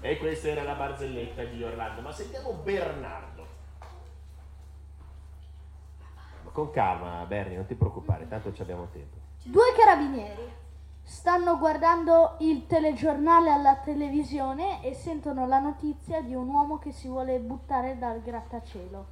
e 0.00 0.18
questa 0.18 0.48
era 0.48 0.62
la 0.62 0.74
barzelletta 0.74 1.42
di 1.42 1.64
Orlando. 1.64 2.00
Ma 2.00 2.12
sentiamo 2.12 2.52
Bernardo. 2.52 3.46
Ma 6.44 6.50
Con 6.52 6.70
calma, 6.70 7.24
Bernie, 7.24 7.56
non 7.56 7.66
ti 7.66 7.74
preoccupare, 7.74 8.28
tanto 8.28 8.54
ci 8.54 8.62
abbiamo 8.62 8.86
tempo. 8.92 9.16
Due 9.42 9.74
carabinieri 9.76 10.64
stanno 11.08 11.56
guardando 11.56 12.34
il 12.40 12.66
telegiornale 12.66 13.50
alla 13.50 13.76
televisione 13.76 14.82
e 14.82 14.92
sentono 14.92 15.46
la 15.46 15.60
notizia 15.60 16.20
di 16.20 16.34
un 16.34 16.48
uomo 16.48 16.78
che 16.78 16.90
si 16.90 17.06
vuole 17.06 17.38
buttare 17.38 17.96
dal 17.96 18.20
grattacielo. 18.20 19.06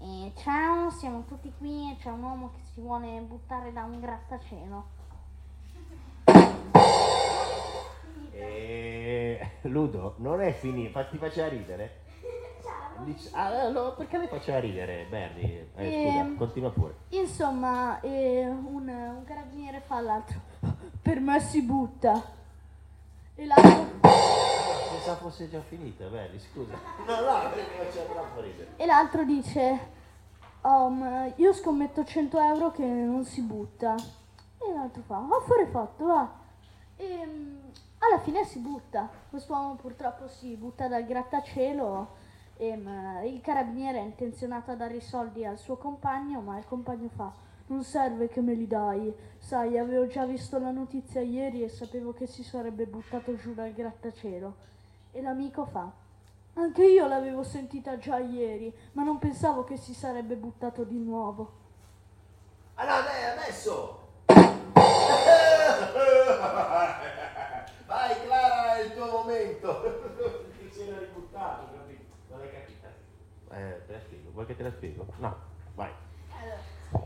E 0.00 0.32
ciao, 0.36 0.90
siamo 0.90 1.24
tutti 1.28 1.52
qui 1.58 1.90
e 1.90 1.96
c'è 2.00 2.08
un 2.08 2.22
uomo 2.22 2.50
che 2.54 2.60
si 2.72 2.80
vuole 2.80 3.20
buttare 3.20 3.74
da 3.74 3.84
un 3.84 4.00
grattacielo. 4.00 4.84
E... 8.32 9.50
Ludo, 9.62 10.14
non 10.18 10.40
è 10.40 10.52
finito, 10.52 11.06
ti 11.10 11.18
faceva 11.18 11.48
ridere? 11.48 12.03
Dice- 13.04 13.30
ah, 13.32 13.68
no, 13.68 13.92
perché 13.94 14.18
lei 14.18 14.26
faceva 14.28 14.58
ridere, 14.60 15.06
Bernie? 15.08 15.70
Eh, 15.76 16.04
scusa, 16.06 16.18
Ehm. 16.20 16.36
continua 16.36 16.70
pure. 16.70 16.94
Insomma, 17.10 18.00
eh, 18.00 18.46
un, 18.46 18.88
un 18.88 19.24
carabiniere 19.24 19.80
fa 19.80 19.96
all'altro. 19.96 20.40
Per 21.02 21.20
me 21.20 21.38
si 21.40 21.62
butta. 21.62 22.22
E 23.36 23.44
l'altro, 23.46 23.92
Pensavo 24.00 25.28
fosse 25.28 25.50
già 25.50 25.60
finita, 25.60 26.06
Bernie, 26.06 26.38
scusa. 26.38 26.72
No, 27.06 27.20
no, 27.20 27.50
perché 27.50 27.84
faceva 27.84 28.12
troppo 28.12 28.40
ridere. 28.40 28.70
e 28.76 28.86
l'altro 28.86 29.24
dice: 29.24 29.78
"Um, 30.62 31.32
Io 31.36 31.52
scommetto 31.52 32.04
100 32.04 32.38
euro 32.40 32.70
che 32.70 32.84
non 32.84 33.24
si 33.24 33.42
butta. 33.42 33.94
E 34.58 34.72
l'altro 34.72 35.02
fa: 35.04 35.18
Affare 35.18 35.66
fatto, 35.66 36.06
va. 36.06 36.30
E 36.96 37.26
mm, 37.26 37.56
alla 37.98 38.18
fine 38.20 38.44
si 38.44 38.60
butta. 38.60 39.08
Quest'uomo 39.28 39.74
purtroppo 39.74 40.28
si 40.28 40.54
butta 40.54 40.86
dal 40.88 41.04
grattacielo. 41.04 42.22
E 42.64 42.76
mm, 42.76 43.24
il 43.24 43.42
carabiniere 43.42 43.98
è 43.98 44.02
intenzionato 44.02 44.70
a 44.70 44.74
dare 44.74 44.96
i 44.96 45.02
soldi 45.02 45.44
al 45.44 45.58
suo 45.58 45.76
compagno, 45.76 46.40
ma 46.40 46.56
il 46.56 46.64
compagno 46.64 47.10
fa: 47.14 47.30
Non 47.66 47.84
serve 47.84 48.28
che 48.28 48.40
me 48.40 48.54
li 48.54 48.66
dai. 48.66 49.14
Sai, 49.36 49.76
avevo 49.76 50.06
già 50.06 50.24
visto 50.24 50.58
la 50.58 50.70
notizia 50.70 51.20
ieri 51.20 51.62
e 51.62 51.68
sapevo 51.68 52.14
che 52.14 52.26
si 52.26 52.42
sarebbe 52.42 52.86
buttato 52.86 53.36
giù 53.36 53.52
dal 53.52 53.70
grattacielo. 53.74 54.54
E 55.12 55.20
l'amico 55.20 55.66
fa: 55.66 55.92
Anche 56.54 56.86
io 56.86 57.06
l'avevo 57.06 57.42
sentita 57.42 57.98
già 57.98 58.16
ieri, 58.18 58.74
ma 58.92 59.02
non 59.02 59.18
pensavo 59.18 59.64
che 59.64 59.76
si 59.76 59.92
sarebbe 59.92 60.36
buttato 60.36 60.84
di 60.84 60.98
nuovo. 60.98 61.52
Allora, 62.76 63.02
dai, 63.02 63.24
adesso! 63.24 64.00
Vai 67.86 68.24
Clara, 68.24 68.76
è 68.76 68.84
il 68.84 68.94
tuo 68.94 69.06
momento. 69.06 69.82
Ti 70.58 70.70
si 70.70 70.88
era 70.88 70.98
ributtato, 70.98 71.68
capito? 71.76 72.02
Non 72.30 72.40
hai 72.40 72.50
capito? 72.50 72.88
Eh, 73.54 73.86
te 73.86 73.92
la 73.92 74.00
spiego. 74.00 74.30
Vuoi 74.32 74.46
che 74.46 74.56
te 74.56 74.62
la 74.62 74.70
spiego? 74.70 75.06
No, 75.18 75.34
vai. 75.74 75.90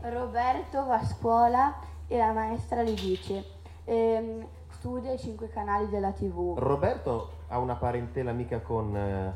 Roberto 0.01 0.85
va 0.85 0.99
a 0.99 1.05
scuola 1.05 1.79
e 2.07 2.17
la 2.17 2.31
maestra 2.31 2.83
gli 2.83 2.99
dice 2.99 3.43
ehm, 3.85 4.45
studia 4.69 5.13
i 5.13 5.17
cinque 5.17 5.49
canali 5.49 5.87
della 5.89 6.11
tv. 6.11 6.55
Roberto 6.57 7.31
ha 7.47 7.57
una 7.59 7.75
parentela 7.75 8.31
mica 8.31 8.59
con 8.59 8.95
eh, 8.95 9.33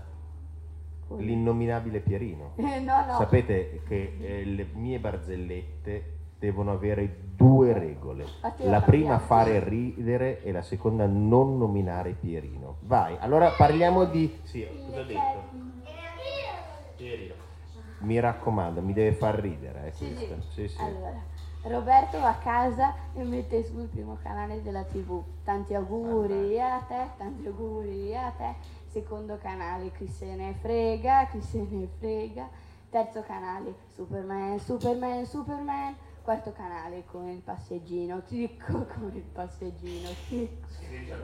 l'innominabile 1.17 1.99
Pierino. 1.99 2.51
Eh, 2.63 2.79
no, 2.79 3.05
no. 3.05 3.17
Sapete 3.17 3.81
che 3.87 4.17
eh, 4.19 4.45
le 4.45 4.67
mie 4.73 4.99
barzellette 4.99 6.11
devono 6.39 6.71
avere 6.71 7.19
due 7.35 7.73
regole. 7.73 8.25
La 8.57 8.81
prima 8.81 9.19
fare 9.19 9.63
ridere 9.63 10.41
e 10.43 10.51
la 10.51 10.61
seconda 10.61 11.05
non 11.05 11.57
nominare 11.57 12.11
Pierino. 12.11 12.77
Vai, 12.81 13.15
allora 13.19 13.51
parliamo 13.51 14.05
di... 14.05 14.39
Sì, 14.43 14.67
cosa 14.85 14.99
ho 14.99 15.03
detto? 15.03 15.62
Mi 17.99 18.19
raccomando, 18.19 18.81
mi 18.81 18.93
deve 18.93 19.13
far 19.13 19.35
ridere, 19.39 19.87
eh, 19.87 19.91
Sì. 19.93 20.15
Sì, 20.53 20.67
sì. 20.67 20.81
Allora, 20.81 21.21
Roberto 21.61 22.19
va 22.19 22.29
a 22.29 22.37
casa 22.37 22.93
e 23.13 23.23
mette 23.23 23.63
sul 23.63 23.87
primo 23.87 24.17
canale 24.21 24.61
della 24.61 24.83
tv. 24.83 25.23
Tanti 25.43 25.73
auguri 25.73 26.59
a 26.59 26.79
te, 26.79 27.11
tanti 27.17 27.47
auguri 27.47 28.15
a 28.15 28.29
te. 28.31 28.55
Secondo 28.87 29.37
canale, 29.37 29.91
chi 29.93 30.07
se 30.07 30.35
ne 30.35 30.53
frega, 30.59 31.27
chi 31.27 31.41
se 31.41 31.65
ne 31.69 31.87
frega. 31.97 32.49
Terzo 32.89 33.23
canale, 33.23 33.73
Superman, 33.95 34.59
Superman, 34.59 35.25
Superman. 35.25 35.95
Quarto 36.21 36.51
canale 36.51 37.05
con 37.05 37.27
il 37.27 37.39
passeggino, 37.41 38.21
clicco 38.27 38.85
con 38.93 39.11
il 39.13 39.23
passeggino, 39.23 40.09
clicco. 40.27 40.67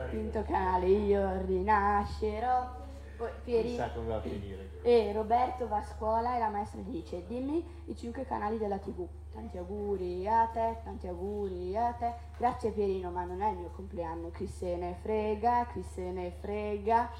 Quinto 0.08 0.42
canale, 0.42 0.86
io 0.86 1.42
rinascerò. 1.44 2.88
Poi 3.20 3.28
Pierino. 3.44 3.68
Chissà 3.68 3.90
come 3.90 4.06
va 4.06 4.16
a 4.16 4.20
finire. 4.22 4.70
E 4.80 5.12
Roberto 5.12 5.68
va 5.68 5.76
a 5.76 5.84
scuola 5.84 6.36
e 6.36 6.38
la 6.38 6.48
maestra 6.48 6.80
gli 6.80 6.90
dice 6.90 7.26
dimmi 7.26 7.62
i 7.84 7.94
cinque 7.94 8.24
canali 8.24 8.56
della 8.56 8.78
tv. 8.78 9.06
Tanti 9.30 9.58
auguri 9.58 10.26
a 10.26 10.46
te, 10.46 10.78
tanti 10.82 11.06
auguri 11.06 11.76
a 11.76 11.92
te. 11.92 12.14
Grazie 12.38 12.70
Pierino, 12.70 13.10
ma 13.10 13.24
non 13.24 13.42
è 13.42 13.50
il 13.50 13.58
mio 13.58 13.70
compleanno. 13.76 14.30
Chi 14.30 14.46
se 14.46 14.74
ne 14.76 14.96
frega, 15.02 15.66
chi 15.70 15.82
se 15.82 16.10
ne 16.10 16.30
frega. 16.30 17.10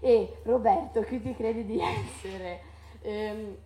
E 0.00 0.36
Roberto, 0.42 1.00
chi 1.00 1.18
ti 1.22 1.34
credi 1.34 1.64
di 1.64 1.80
essere? 1.80 2.60
Ehm, 3.00 3.56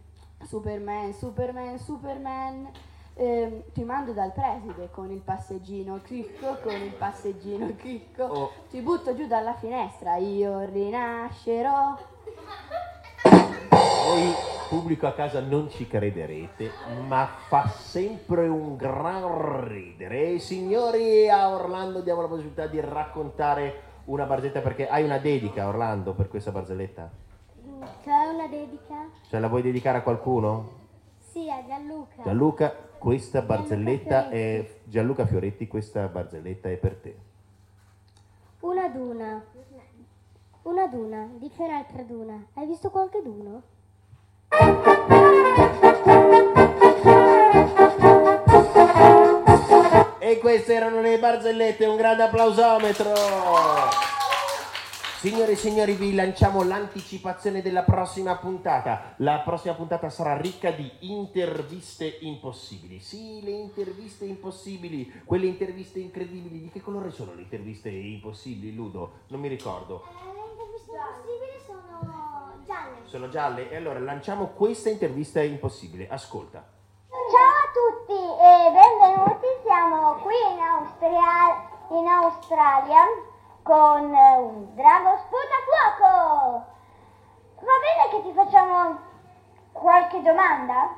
Superman, 0.45 1.13
Superman, 1.13 1.77
Superman. 1.77 2.71
Ehm, 3.21 3.65
ti 3.73 3.83
mando 3.83 4.13
dal 4.13 4.33
preside 4.33 4.91
con 4.93 5.11
il 5.11 5.19
passeggino, 5.19 5.99
clicco 6.05 6.59
con 6.63 6.73
il 6.73 6.93
passeggino, 6.93 7.75
clicco. 7.75 8.23
Oh. 8.23 8.51
Ti 8.71 8.81
butto 8.81 9.13
giù 9.17 9.27
dalla 9.27 9.55
finestra, 9.55 10.15
io 10.19 10.61
rinascerò. 10.67 11.99
Voi 13.71 14.35
pubblico 14.69 15.09
a 15.09 15.15
casa 15.15 15.41
non 15.41 15.69
ci 15.69 15.89
crederete, 15.89 16.71
ma 17.09 17.27
fa 17.49 17.67
sempre 17.67 18.47
un 18.47 18.77
gran 18.77 19.67
ridere. 19.67 20.35
E 20.35 20.39
signori, 20.39 21.29
a 21.29 21.49
Orlando 21.53 22.03
diamo 22.03 22.21
la 22.21 22.29
possibilità 22.29 22.69
di 22.69 22.79
raccontare 22.79 23.83
una 24.05 24.27
barzelletta 24.27 24.61
perché 24.61 24.89
hai 24.89 25.03
una 25.03 25.19
dedica, 25.19 25.67
Orlando, 25.67 26.13
per 26.13 26.29
questa 26.29 26.53
barzelletta? 26.53 27.11
C'è 28.05 28.27
una 28.33 28.47
dedica? 28.47 29.09
Cioè 29.29 29.41
la 29.41 29.49
vuoi 29.49 29.63
dedicare 29.63 29.99
a 29.99 30.03
qualcuno? 30.03 30.77
Sì, 31.19 31.51
a 31.51 31.65
Gianluca. 31.67 32.23
Gianluca, 32.23 32.75
questa 32.99 33.43
barzelletta 33.43 34.29
è 34.29 34.69
Gianluca 34.85 35.25
Fioretti, 35.27 35.67
questa 35.69 36.07
barzelletta 36.09 36.69
è 36.69 36.77
per 36.77 36.95
te. 36.97 37.17
Una 38.61 38.89
duna. 38.89 39.45
Una 40.63 40.87
duna, 40.87 41.29
dice 41.39 41.63
un'altra 41.63 42.03
duna. 42.03 42.47
Hai 42.55 42.67
visto 42.67 42.91
qualche 42.91 43.23
duno? 43.23 43.63
E 50.19 50.39
queste 50.39 50.75
erano 50.75 51.01
le 51.01 51.19
barzellette, 51.19 51.87
un 51.87 51.97
grande 51.97 52.25
applausometro. 52.25 54.18
Signore 55.19 55.51
e 55.51 55.57
signori, 55.57 55.95
vi 55.95 56.15
lanciamo 56.15 56.63
l'anticipazione 56.63 57.61
della 57.61 57.83
prossima 57.83 58.37
puntata. 58.37 59.15
La 59.17 59.41
prossima 59.41 59.75
puntata 59.75 60.11
sarà 60.11 60.37
ricca 60.37 60.71
di 60.71 60.89
interviste 61.01 62.19
impossibili. 62.21 63.01
Sì, 63.01 63.43
le 63.43 63.51
interviste 63.51 64.27
impossibili, 64.27 65.23
quelle 65.25 65.47
interviste 65.47 65.99
incredibili. 65.99 66.61
Di 66.61 66.71
che 66.71 66.81
colore 66.81 67.11
sono 67.11 67.35
le 67.35 67.43
interviste 67.43 67.89
impossibili, 67.89 68.73
Ludo? 68.73 69.23
Non 69.31 69.41
mi 69.41 69.49
ricordo. 69.49 70.05
Le 70.07 70.41
interviste 70.53 70.93
impossibili 70.93 71.67
sono 71.67 72.53
gialle. 72.65 72.97
Sono 73.03 73.29
gialle? 73.29 73.71
E 73.71 73.75
allora 73.75 73.99
lanciamo 73.99 74.51
questa 74.55 74.89
intervista 74.89 75.43
impossibile. 75.43 76.09
Ascolta. 76.09 76.65
Ciao 77.09 77.19
a 77.19 77.71
tutti 77.75 78.15
e 78.15 78.71
benvenuti, 78.71 79.47
siamo 79.65 80.13
qui 80.23 80.37
in, 80.53 80.61
Austria- 80.61 81.99
in 81.99 82.07
Australia 82.07 83.37
con 83.69 84.15
eh, 84.15 84.37
un 84.39 84.75
drago 84.75 85.19
sputafuoco. 85.19 86.65
Va 87.61 87.77
bene 87.83 88.09
che 88.11 88.23
ti 88.23 88.33
facciamo 88.33 88.99
qualche 89.73 90.23
domanda? 90.23 90.95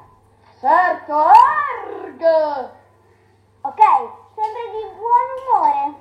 Certo, 0.60 1.16
arg! 1.16 2.22
Ok, 3.62 3.82
sembri 4.36 4.70
di 4.70 4.86
buon 4.94 5.26
umore. 5.42 5.94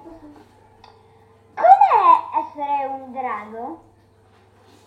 Com'è 1.55 2.39
essere 2.39 2.85
un 2.85 3.11
drago? 3.13 3.81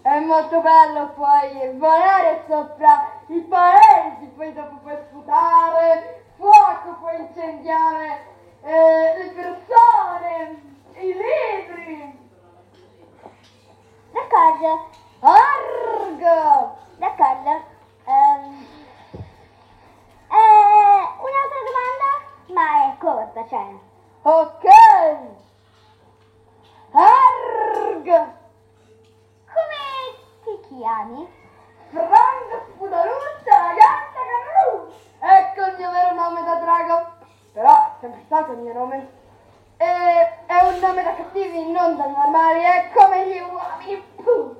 È 0.03 0.21
molto 0.21 0.61
bello 0.61 1.09
puoi 1.14 1.79
volare 1.79 2.45
sopra 2.47 3.11
i 3.27 3.40
paesi, 3.40 4.27
poi 4.37 4.53
dopo 4.53 4.77
puoi 4.83 4.99
sputare, 5.09 6.27
fuoco 6.37 6.97
puoi 7.01 7.21
incendiare 7.23 8.27
eh, 8.62 9.18
le 9.18 9.31
persone, 9.31 10.72
i 10.97 11.13
libri. 11.13 12.19
D'accordo. 14.13 14.91
Arg! 15.21 16.23
D'accordo. 16.99 17.63
Ehm, 18.05 18.67
eh, 20.31 21.03
un'altra 21.27 21.61
domanda? 21.69 22.11
Ma 22.49 22.93
è 22.93 22.99
corta, 22.99 23.47
cioè. 23.49 23.67
Ok. 24.23 24.65
Arg! 26.93 28.07
Come 29.47 29.81
ti 30.45 30.61
chiami? 30.69 31.41
Frank 31.91 32.63
Spudaluzza, 32.71 33.75
Gatta 33.75 34.21
Garru! 34.31 34.93
Ecco 35.21 35.67
il 35.67 35.75
mio 35.77 35.91
vero 35.91 36.15
nome 36.15 36.43
da 36.43 36.55
drago. 36.55 37.11
Però 37.53 37.97
sempre 38.01 38.23
stato 38.25 38.53
il 38.53 38.59
mio 38.59 38.73
nome. 38.73 39.21
E 39.77 40.22
nome 40.83 41.03
da 41.03 41.14
cattivi, 41.14 41.71
non 41.71 41.97
da 41.97 42.07
normali, 42.07 42.61
è 42.61 42.90
come 42.95 43.29
gli 43.29 43.38
uomini. 43.40 44.03
Puh. 44.16 44.57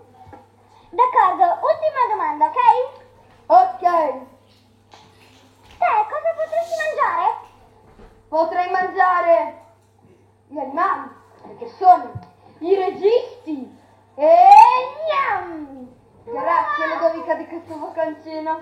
D'accordo, 0.90 1.44
ultima 1.62 2.00
domanda, 2.11 2.46
ok? 2.46 2.61
Ok, 3.46 3.80
Te 5.78 5.88
cosa 6.08 6.30
potresti 6.37 6.74
mangiare? 6.78 7.50
potrei 8.28 8.70
mangiare 8.70 9.61
gli 10.48 10.58
animali, 10.58 11.08
perché 11.42 11.68
sono 11.76 12.11
i 12.58 12.74
registi. 12.74 13.80
E 14.14 14.28
gnam! 15.06 15.88
Grazie 16.24 16.87
Ludovica 16.94 17.35
di 17.35 17.46
questo 17.46 17.74
bocconcino. 17.76 18.61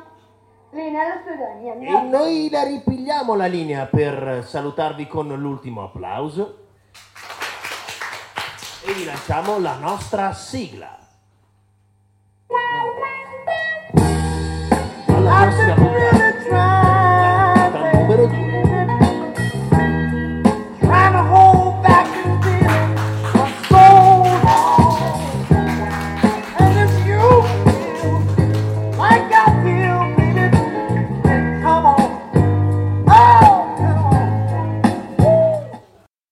Lì 0.70 0.90
nello 0.90 1.20
studio, 1.22 1.46
gnam, 1.60 1.82
E 1.82 1.84
gnam. 1.90 2.08
noi 2.08 2.48
la 2.50 2.62
ripigliamo 2.62 3.34
la 3.34 3.46
linea 3.46 3.86
per 3.86 4.44
salutarvi 4.44 5.06
con 5.06 5.28
l'ultimo 5.28 5.82
applauso. 5.84 6.59
E 8.82 8.92
vi 8.94 9.04
lanciamo 9.04 9.58
la 9.58 9.76
nostra 9.76 10.32
sigla. 10.32 10.99